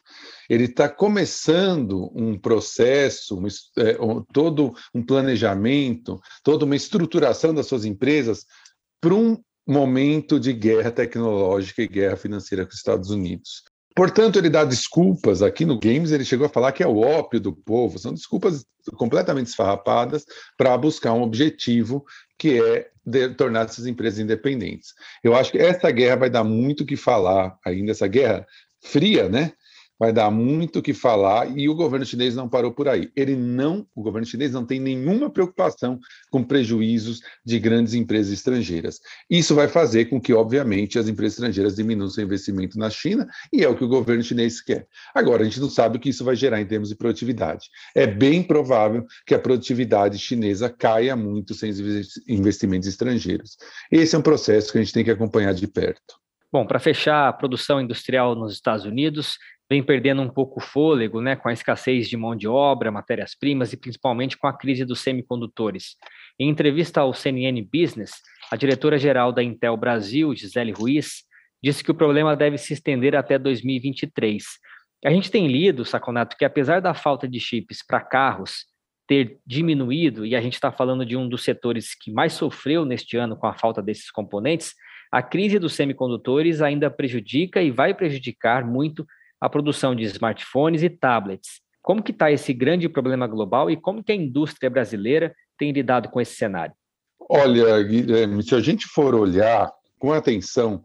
Ele 0.49 0.65
está 0.65 0.89
começando 0.89 2.11
um 2.15 2.39
processo, 2.39 3.39
um, 3.39 3.47
é, 3.77 4.01
um, 4.01 4.23
todo 4.33 4.73
um 4.95 5.05
planejamento, 5.05 6.19
toda 6.43 6.65
uma 6.65 6.77
estruturação 6.77 7.53
das 7.53 7.67
suas 7.67 7.85
empresas 7.85 8.47
para 9.01 9.15
um 9.15 9.37
momento 9.67 10.41
de 10.41 10.53
guerra 10.53 10.91
tecnológica 10.91 11.83
e 11.83 11.89
guerra 11.89 12.17
financeira 12.17 12.65
com 12.65 12.71
os 12.71 12.77
Estados 12.77 13.11
Unidos. 13.11 13.63
Portanto, 13.95 14.39
ele 14.39 14.49
dá 14.49 14.65
desculpas. 14.65 15.43
Aqui 15.43 15.65
no 15.65 15.79
Games, 15.79 16.13
ele 16.13 16.25
chegou 16.25 16.47
a 16.47 16.51
falar 16.51 16.73
que 16.73 16.83
é 16.83 16.87
o 16.87 16.99
ópio 16.99 17.41
do 17.41 17.53
povo. 17.53 17.99
São 17.99 18.13
desculpas 18.13 18.65
completamente 18.97 19.49
esfarrapadas 19.49 20.25
para 20.57 20.77
buscar 20.77 21.13
um 21.13 21.23
objetivo 21.23 22.05
que 22.39 22.61
é 22.61 22.91
tornar 23.37 23.67
essas 23.67 23.87
empresas 23.87 24.19
independentes. 24.19 24.95
Eu 25.23 25.35
acho 25.35 25.53
que 25.53 25.59
essa 25.59 25.91
guerra 25.91 26.17
vai 26.17 26.31
dar 26.31 26.45
muito 26.45 26.83
o 26.83 26.87
que 26.87 26.97
falar 26.97 27.57
ainda, 27.65 27.91
essa 27.93 28.07
guerra 28.07 28.47
fria, 28.81 29.29
né? 29.29 29.53
Vai 30.03 30.13
dar 30.13 30.33
muito 30.33 30.81
o 30.81 30.83
que 30.83 30.93
falar 30.93 31.57
e 31.57 31.69
o 31.69 31.77
governo 31.77 32.05
chinês 32.05 32.35
não 32.35 32.49
parou 32.49 32.73
por 32.73 32.89
aí. 32.89 33.09
Ele 33.15 33.37
não, 33.37 33.87
o 33.95 34.03
governo 34.03 34.27
chinês 34.27 34.51
não 34.51 34.67
tem 34.67 34.81
nenhuma 34.81 35.31
preocupação 35.31 36.01
com 36.29 36.43
prejuízos 36.43 37.21
de 37.47 37.61
grandes 37.61 37.95
empresas 37.95 38.33
estrangeiras. 38.33 38.99
Isso 39.31 39.55
vai 39.55 39.69
fazer 39.69 40.07
com 40.07 40.21
que, 40.21 40.35
obviamente, 40.35 40.99
as 40.99 41.07
empresas 41.07 41.35
estrangeiras 41.35 41.77
diminuam 41.77 42.11
seu 42.11 42.25
investimento 42.25 42.77
na 42.77 42.91
China 42.91 43.29
e 43.53 43.63
é 43.63 43.69
o 43.69 43.77
que 43.77 43.85
o 43.85 43.89
governo 43.89 44.25
chinês 44.25 44.61
quer. 44.61 44.89
Agora, 45.15 45.43
a 45.43 45.45
gente 45.45 45.61
não 45.61 45.71
sabe 45.71 45.99
o 45.99 46.01
que 46.01 46.09
isso 46.09 46.25
vai 46.25 46.35
gerar 46.35 46.61
em 46.61 46.67
termos 46.67 46.89
de 46.89 46.97
produtividade. 46.97 47.69
É 47.95 48.05
bem 48.05 48.43
provável 48.43 49.07
que 49.25 49.37
a 49.37 49.39
produtividade 49.39 50.19
chinesa 50.19 50.69
caia 50.69 51.15
muito 51.15 51.55
sem 51.55 51.71
investimentos 52.29 52.89
estrangeiros. 52.89 53.57
Esse 53.89 54.17
é 54.17 54.19
um 54.19 54.23
processo 54.23 54.73
que 54.73 54.79
a 54.79 54.83
gente 54.83 54.93
tem 54.93 55.05
que 55.05 55.13
acompanhar 55.13 55.55
de 55.55 55.69
perto. 55.69 56.21
Bom, 56.53 56.67
para 56.67 56.79
fechar 56.79 57.29
a 57.29 57.33
produção 57.33 57.81
industrial 57.81 58.35
nos 58.35 58.53
Estados 58.53 58.85
Unidos, 58.85 59.39
vem 59.73 59.83
perdendo 59.83 60.21
um 60.21 60.29
pouco 60.29 60.61
o 60.61 60.63
fôlego, 60.63 61.23
né, 61.23 61.35
com 61.35 61.49
a 61.49 61.53
escassez 61.53 62.07
de 62.07 62.15
mão 62.15 62.37
de 62.37 62.47
obra, 62.47 62.93
matérias-primas 62.93 63.73
e 63.73 63.77
principalmente 63.79 64.37
com 64.37 64.47
a 64.47 64.53
crise 64.53 64.85
dos 64.85 65.01
semicondutores. 65.01 65.97
Em 66.39 66.51
entrevista 66.51 67.01
ao 67.01 67.15
CNN 67.15 67.59
Business, 67.63 68.13
a 68.51 68.57
diretora-geral 68.57 69.33
da 69.33 69.43
Intel 69.43 69.75
Brasil, 69.79 70.35
Gisele 70.35 70.73
Ruiz, 70.73 71.23
disse 71.65 71.83
que 71.83 71.91
o 71.91 71.95
problema 71.95 72.37
deve 72.37 72.59
se 72.59 72.75
estender 72.75 73.17
até 73.17 73.39
2023. 73.39 74.45
A 75.07 75.11
gente 75.11 75.31
tem 75.31 75.47
lido, 75.47 75.87
Saconato, 75.87 76.37
que 76.37 76.45
apesar 76.45 76.83
da 76.83 76.93
falta 76.93 77.27
de 77.27 77.41
chips 77.41 77.83
para 77.87 78.01
carros 78.01 78.67
ter 79.09 79.39
diminuído, 79.47 80.27
e 80.27 80.37
a 80.37 80.41
gente 80.43 80.55
está 80.55 80.71
falando 80.71 81.07
de 81.07 81.17
um 81.17 81.27
dos 81.27 81.45
setores 81.45 81.95
que 81.95 82.13
mais 82.13 82.35
sofreu 82.35 82.85
neste 82.85 83.17
ano 83.17 83.39
com 83.39 83.47
a 83.47 83.55
falta 83.55 83.83
desses 83.83 84.11
componentes, 84.11 84.75
a 85.11 85.23
crise 85.23 85.59
dos 85.59 85.73
semicondutores 85.73 86.61
ainda 86.61 86.91
prejudica 86.91 87.63
e 87.63 87.71
vai 87.71 87.95
prejudicar 87.95 88.67
muito 88.67 89.07
a 89.43 89.49
produção 89.49 89.93
de 89.93 90.05
smartphones 90.05 90.85
e 90.85 90.89
tablets. 90.89 91.61
Como 91.83 92.01
que 92.01 92.13
está 92.13 92.31
esse 92.31 92.55
grande 92.55 92.89
problema 92.89 93.27
global 93.27 93.69
e 93.69 93.77
como 93.77 94.05
que 94.05 94.13
a 94.13 94.15
indústria 94.15 94.71
brasileira 94.71 95.35
tem 95.59 95.73
lidado 95.73 96.09
com 96.11 96.21
esse 96.21 96.37
cenário? 96.37 96.73
Olha, 97.29 97.83
Guilherme, 97.83 98.41
se 98.45 98.55
a 98.55 98.61
gente 98.61 98.87
for 98.87 99.17
olhar 99.17 99.69
com 99.99 100.13
atenção 100.13 100.85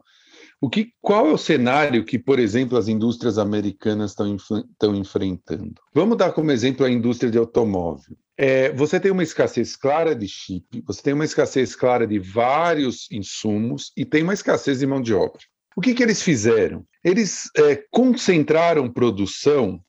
o 0.60 0.68
que, 0.68 0.92
qual 1.00 1.28
é 1.28 1.32
o 1.32 1.38
cenário 1.38 2.04
que, 2.04 2.18
por 2.18 2.40
exemplo, 2.40 2.76
as 2.76 2.88
indústrias 2.88 3.38
americanas 3.38 4.10
estão 4.10 4.96
enfrentando? 4.96 5.74
Vamos 5.94 6.18
dar 6.18 6.32
como 6.32 6.50
exemplo 6.50 6.84
a 6.84 6.90
indústria 6.90 7.30
de 7.30 7.38
automóvel. 7.38 8.16
É, 8.36 8.72
você 8.72 8.98
tem 8.98 9.12
uma 9.12 9.22
escassez 9.22 9.76
clara 9.76 10.16
de 10.16 10.26
chip, 10.26 10.82
você 10.84 11.00
tem 11.00 11.14
uma 11.14 11.24
escassez 11.24 11.76
clara 11.76 12.08
de 12.08 12.18
vários 12.18 13.08
insumos 13.12 13.92
e 13.96 14.04
tem 14.04 14.24
uma 14.24 14.34
escassez 14.34 14.80
de 14.80 14.86
mão 14.86 15.00
de 15.00 15.14
obra. 15.14 15.42
O 15.78 15.80
que, 15.80 15.94
que 15.94 16.02
eles 16.02 16.20
fizeram? 16.20 16.84
Eles 17.04 17.48
é, 17.56 17.76
concentraram 17.92 18.92
produção 18.92 19.80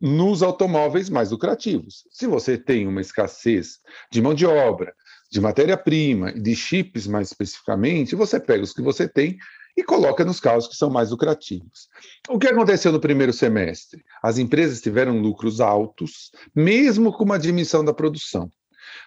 nos 0.00 0.42
automóveis 0.42 1.10
mais 1.10 1.32
lucrativos. 1.32 2.06
Se 2.10 2.26
você 2.26 2.56
tem 2.56 2.86
uma 2.86 3.02
escassez 3.02 3.78
de 4.10 4.22
mão 4.22 4.32
de 4.32 4.46
obra, 4.46 4.94
de 5.30 5.42
matéria-prima 5.42 6.32
de 6.32 6.56
chips 6.56 7.06
mais 7.06 7.28
especificamente, 7.28 8.16
você 8.16 8.40
pega 8.40 8.64
os 8.64 8.72
que 8.72 8.80
você 8.80 9.06
tem 9.06 9.36
e 9.76 9.84
coloca 9.84 10.24
nos 10.24 10.40
carros 10.40 10.66
que 10.66 10.76
são 10.76 10.88
mais 10.88 11.10
lucrativos. 11.10 11.90
O 12.26 12.38
que 12.38 12.48
aconteceu 12.48 12.90
no 12.90 12.98
primeiro 12.98 13.34
semestre? 13.34 14.02
As 14.22 14.38
empresas 14.38 14.80
tiveram 14.80 15.20
lucros 15.20 15.60
altos, 15.60 16.32
mesmo 16.54 17.12
com 17.12 17.22
uma 17.22 17.38
diminuição 17.38 17.84
da 17.84 17.92
produção. 17.92 18.50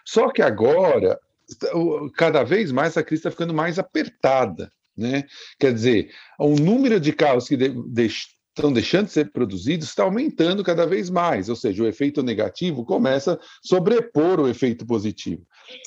Só 0.04 0.30
que 0.30 0.40
agora, 0.40 1.18
cada 2.14 2.44
vez 2.44 2.70
mais 2.70 2.96
a 2.96 3.02
crise 3.02 3.22
está 3.22 3.30
ficando 3.32 3.52
mais 3.52 3.76
apertada. 3.76 4.70
Né? 4.98 5.24
Quer 5.60 5.72
dizer, 5.72 6.10
o 6.40 6.56
número 6.56 6.98
de 6.98 7.12
carros 7.12 7.46
que 7.46 7.56
de, 7.56 7.68
de, 7.68 8.10
estão 8.58 8.72
deixando 8.72 9.06
de 9.06 9.12
ser 9.12 9.30
produzidos 9.30 9.88
está 9.88 10.02
aumentando 10.02 10.64
cada 10.64 10.84
vez 10.84 11.08
mais, 11.08 11.48
ou 11.48 11.54
seja, 11.54 11.82
o 11.82 11.86
efeito 11.86 12.22
negativo 12.22 12.84
começa 12.84 13.34
a 13.34 13.38
sobrepor 13.62 14.40
o 14.40 14.48
efeito 14.48 14.84
positivo. 14.84 15.46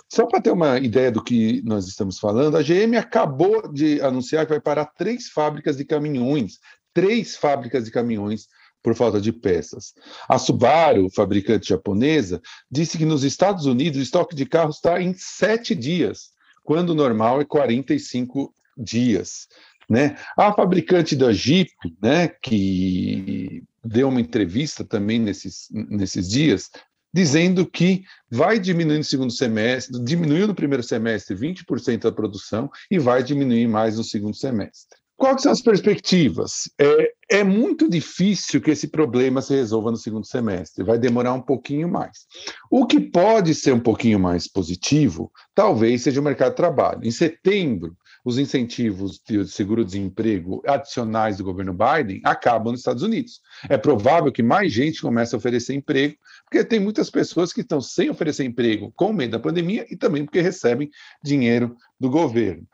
Só 0.09 0.25
para 0.25 0.41
ter 0.41 0.51
uma 0.51 0.77
ideia 0.77 1.11
do 1.11 1.21
que 1.21 1.61
nós 1.65 1.87
estamos 1.87 2.17
falando, 2.17 2.55
a 2.55 2.63
GM 2.63 2.95
acabou 2.97 3.71
de 3.71 4.01
anunciar 4.01 4.45
que 4.45 4.53
vai 4.53 4.61
parar 4.61 4.85
três 4.85 5.27
fábricas 5.27 5.75
de 5.75 5.83
caminhões, 5.83 6.59
três 6.93 7.35
fábricas 7.35 7.83
de 7.83 7.91
caminhões 7.91 8.47
por 8.81 8.95
falta 8.95 9.19
de 9.19 9.31
peças. 9.31 9.93
A 10.27 10.39
Subaru, 10.39 11.09
fabricante 11.13 11.69
japonesa, 11.69 12.41
disse 12.69 12.97
que 12.97 13.05
nos 13.05 13.23
Estados 13.23 13.65
Unidos 13.65 13.99
o 13.99 14.03
estoque 14.03 14.35
de 14.35 14.45
carros 14.45 14.77
está 14.77 15.01
em 15.01 15.13
sete 15.13 15.75
dias, 15.75 16.31
quando 16.63 16.91
o 16.91 16.95
normal 16.95 17.41
é 17.41 17.45
45 17.45 18.53
dias. 18.81 19.47
Né? 19.89 20.15
A 20.38 20.53
fabricante 20.53 21.15
da 21.15 21.33
Jeep, 21.33 21.71
né, 22.01 22.29
que 22.41 23.63
deu 23.83 24.07
uma 24.07 24.21
entrevista 24.21 24.85
também 24.85 25.19
nesses, 25.19 25.67
nesses 25.71 26.29
dias, 26.29 26.69
dizendo 27.13 27.65
que 27.65 28.03
vai 28.29 28.57
diminuir 28.57 29.00
no 29.00 29.03
segundo 29.03 29.31
semestre, 29.31 30.01
diminuiu 30.03 30.47
no 30.47 30.55
primeiro 30.55 30.83
semestre 30.83 31.35
20% 31.35 32.03
da 32.03 32.11
produção 32.11 32.70
e 32.89 32.98
vai 32.98 33.22
diminuir 33.22 33.67
mais 33.67 33.98
no 33.98 34.03
segundo 34.03 34.35
semestre. 34.35 34.98
Quais 35.22 35.44
são 35.44 35.51
as 35.51 35.61
perspectivas? 35.61 36.67
É, 36.79 37.11
é 37.29 37.44
muito 37.44 37.87
difícil 37.87 38.59
que 38.59 38.72
esse 38.72 38.87
problema 38.87 39.39
se 39.39 39.53
resolva 39.53 39.91
no 39.91 39.98
segundo 39.98 40.25
semestre, 40.25 40.83
vai 40.83 40.98
demorar 40.98 41.33
um 41.33 41.41
pouquinho 41.41 41.87
mais. 41.87 42.25
O 42.72 42.87
que 42.87 43.00
pode 43.00 43.53
ser 43.53 43.72
um 43.72 43.79
pouquinho 43.79 44.20
mais 44.20 44.48
positivo, 44.48 45.31
talvez 45.53 46.01
seja 46.01 46.20
o 46.20 46.24
mercado 46.24 46.51
de 46.51 46.55
trabalho. 46.55 47.01
Em 47.03 47.11
setembro, 47.11 47.96
os 48.24 48.38
incentivos 48.38 49.20
de 49.20 49.48
seguro-desemprego 49.48 50.62
adicionais 50.66 51.38
do 51.38 51.44
governo 51.44 51.74
Biden 51.74 52.22
acabam 52.24 52.72
nos 52.72 52.81
Estados 52.81 53.03
Unidos. 53.03 53.42
É 53.68 53.77
provável 53.77 54.31
que 54.31 54.44
mais 54.44 54.72
gente 54.72 55.01
comece 55.01 55.34
a 55.34 55.38
oferecer 55.38 55.74
emprego, 55.74 56.16
porque 56.44 56.64
tem 56.64 56.79
muitas 56.79 57.10
pessoas 57.10 57.51
que 57.51 57.62
estão 57.62 57.81
sem 57.81 58.10
oferecer 58.10 58.44
emprego 58.44 58.92
com 58.96 59.12
medo 59.12 59.31
da 59.31 59.40
pandemia 59.40 59.86
e 59.90 59.96
também 59.96 60.24
porque 60.24 60.42
recebem 60.42 60.90
dinheiro 61.24 61.75
do 62.00 62.10
governo. 62.10 62.68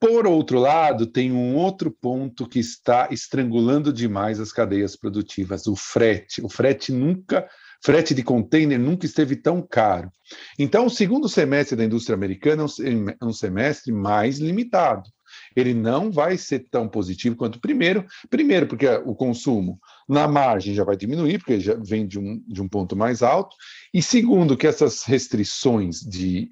Por 0.00 0.26
outro 0.26 0.58
lado, 0.58 1.06
tem 1.06 1.32
um 1.32 1.54
outro 1.54 1.90
ponto 1.90 2.48
que 2.48 2.58
está 2.58 3.08
estrangulando 3.10 3.92
demais 3.92 4.40
as 4.40 4.52
cadeias 4.52 4.96
produtivas: 4.96 5.66
o 5.66 5.76
frete. 5.76 6.44
O 6.44 6.48
frete 6.48 6.92
nunca 6.92 7.48
Frete 7.84 8.14
de 8.14 8.22
container 8.22 8.78
nunca 8.78 9.06
esteve 9.06 9.36
tão 9.36 9.62
caro. 9.62 10.10
Então, 10.58 10.86
o 10.86 10.90
segundo 10.90 11.28
semestre 11.28 11.76
da 11.76 11.84
indústria 11.84 12.14
americana 12.14 12.64
é 13.20 13.24
um 13.24 13.32
semestre 13.32 13.92
mais 13.92 14.38
limitado. 14.38 15.08
Ele 15.54 15.74
não 15.74 16.10
vai 16.10 16.36
ser 16.36 16.66
tão 16.70 16.88
positivo 16.88 17.36
quanto 17.36 17.56
o 17.56 17.60
primeiro. 17.60 18.04
Primeiro, 18.28 18.66
porque 18.66 18.86
o 18.88 19.14
consumo 19.14 19.78
na 20.08 20.26
margem 20.28 20.74
já 20.74 20.84
vai 20.84 20.96
diminuir, 20.96 21.38
porque 21.38 21.60
já 21.60 21.74
vem 21.74 22.06
de 22.06 22.18
um, 22.18 22.42
de 22.46 22.62
um 22.62 22.68
ponto 22.68 22.96
mais 22.96 23.22
alto. 23.22 23.56
E 23.92 24.02
segundo, 24.02 24.56
que 24.56 24.66
essas 24.66 25.02
restrições 25.04 26.00
de 26.00 26.50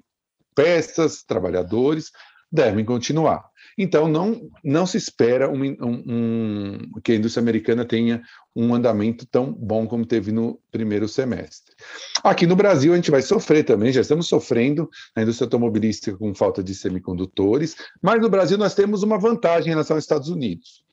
peças, 0.55 1.23
trabalhadores, 1.23 2.11
devem 2.51 2.85
continuar. 2.85 3.43
Então, 3.77 4.07
não, 4.07 4.49
não 4.63 4.85
se 4.85 4.97
espera 4.97 5.49
um, 5.49 5.61
um, 5.81 6.77
que 7.03 7.11
a 7.11 7.15
indústria 7.15 7.41
americana 7.41 7.83
tenha 7.83 8.21
um 8.55 8.73
andamento 8.73 9.25
tão 9.25 9.51
bom 9.51 9.85
como 9.85 10.05
teve 10.05 10.31
no 10.31 10.59
primeiro 10.71 11.09
semestre. 11.09 11.75
Aqui 12.23 12.47
no 12.47 12.55
Brasil, 12.55 12.93
a 12.93 12.95
gente 12.95 13.11
vai 13.11 13.21
sofrer 13.21 13.65
também, 13.65 13.91
já 13.91 13.99
estamos 13.99 14.27
sofrendo 14.27 14.89
na 15.15 15.23
indústria 15.23 15.45
automobilística 15.45 16.17
com 16.17 16.33
falta 16.33 16.63
de 16.63 16.73
semicondutores, 16.73 17.75
mas 18.01 18.21
no 18.21 18.29
Brasil 18.29 18.57
nós 18.57 18.73
temos 18.73 19.03
uma 19.03 19.19
vantagem 19.19 19.67
em 19.67 19.71
relação 19.71 19.97
aos 19.97 20.05
Estados 20.05 20.29
Unidos. 20.29 20.84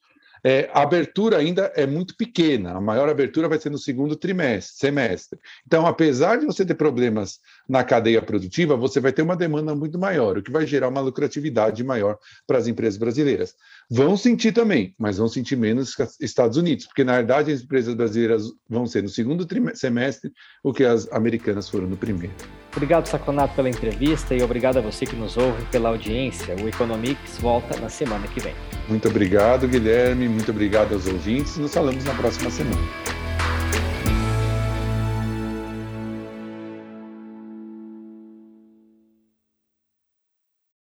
É, 0.45 0.69
a 0.73 0.83
abertura 0.83 1.39
ainda 1.39 1.73
é 1.77 1.87
muito 1.87 2.17
pequena, 2.17 2.73
a 2.73 2.81
maior 2.81 3.09
abertura 3.09 3.49
vai 3.49 3.59
ser 3.59 3.71
no 3.71 3.79
segundo 3.79 4.17
trimestre, 4.17 4.77
semestre. 4.77 5.39
Então, 5.65 5.87
apesar 5.87 6.39
de 6.39 6.47
você 6.47 6.67
ter 6.67 6.75
problemas 6.75 7.39
na 7.69 7.85
cadeia 7.85 8.21
produtiva, 8.21 8.77
você 8.77 8.99
vai 8.99 9.13
ter 9.13 9.23
uma 9.23 9.37
demanda 9.37 9.75
muito 9.75 9.99
maior, 9.99 10.37
o 10.37 10.43
que 10.43 10.51
vai 10.51 10.67
gerar 10.67 10.89
uma 10.89 11.01
lucratividade 11.01 11.85
maior 11.85 12.19
para 12.47 12.59
as 12.59 12.67
empresas 12.67 12.99
brasileiras. 12.99 13.55
Vão 13.89 14.17
sentir 14.17 14.53
também, 14.53 14.95
mas 14.99 15.19
vão 15.19 15.29
sentir 15.29 15.57
menos 15.57 15.95
que 15.95 16.03
os 16.03 16.21
Estados 16.21 16.57
Unidos, 16.57 16.87
porque 16.87 17.05
na 17.05 17.17
verdade 17.17 17.53
as 17.53 17.63
empresas 17.63 17.95
brasileiras 17.95 18.43
vão 18.69 18.87
ser 18.87 19.03
no 19.03 19.09
segundo 19.09 19.47
semestre 19.75 20.33
o 20.65 20.73
que 20.73 20.85
as 20.85 21.11
americanas 21.13 21.69
foram 21.69 21.87
no 21.87 21.97
primeiro. 21.97 22.35
Obrigado, 22.75 23.07
Saconato, 23.07 23.55
pela 23.55 23.69
entrevista 23.69 24.35
e 24.35 24.43
obrigado 24.43 24.79
a 24.79 24.81
você 24.81 25.05
que 25.05 25.15
nos 25.15 25.37
ouve 25.37 25.63
pela 25.71 25.91
audiência. 25.91 26.57
O 26.63 26.69
Economics 26.69 27.39
volta 27.39 27.79
na 27.79 27.89
semana 27.89 28.27
que 28.27 28.41
vem. 28.41 28.55
Muito 28.89 29.09
obrigado, 29.09 29.69
Guilherme. 29.69 30.29
Muito 30.29 30.51
obrigado 30.51 30.95
aos 30.95 31.07
ouvintes. 31.07 31.59
Nos 31.59 31.73
falamos 31.73 32.05
na 32.05 32.15
próxima 32.15 32.51
semana. 32.51 33.22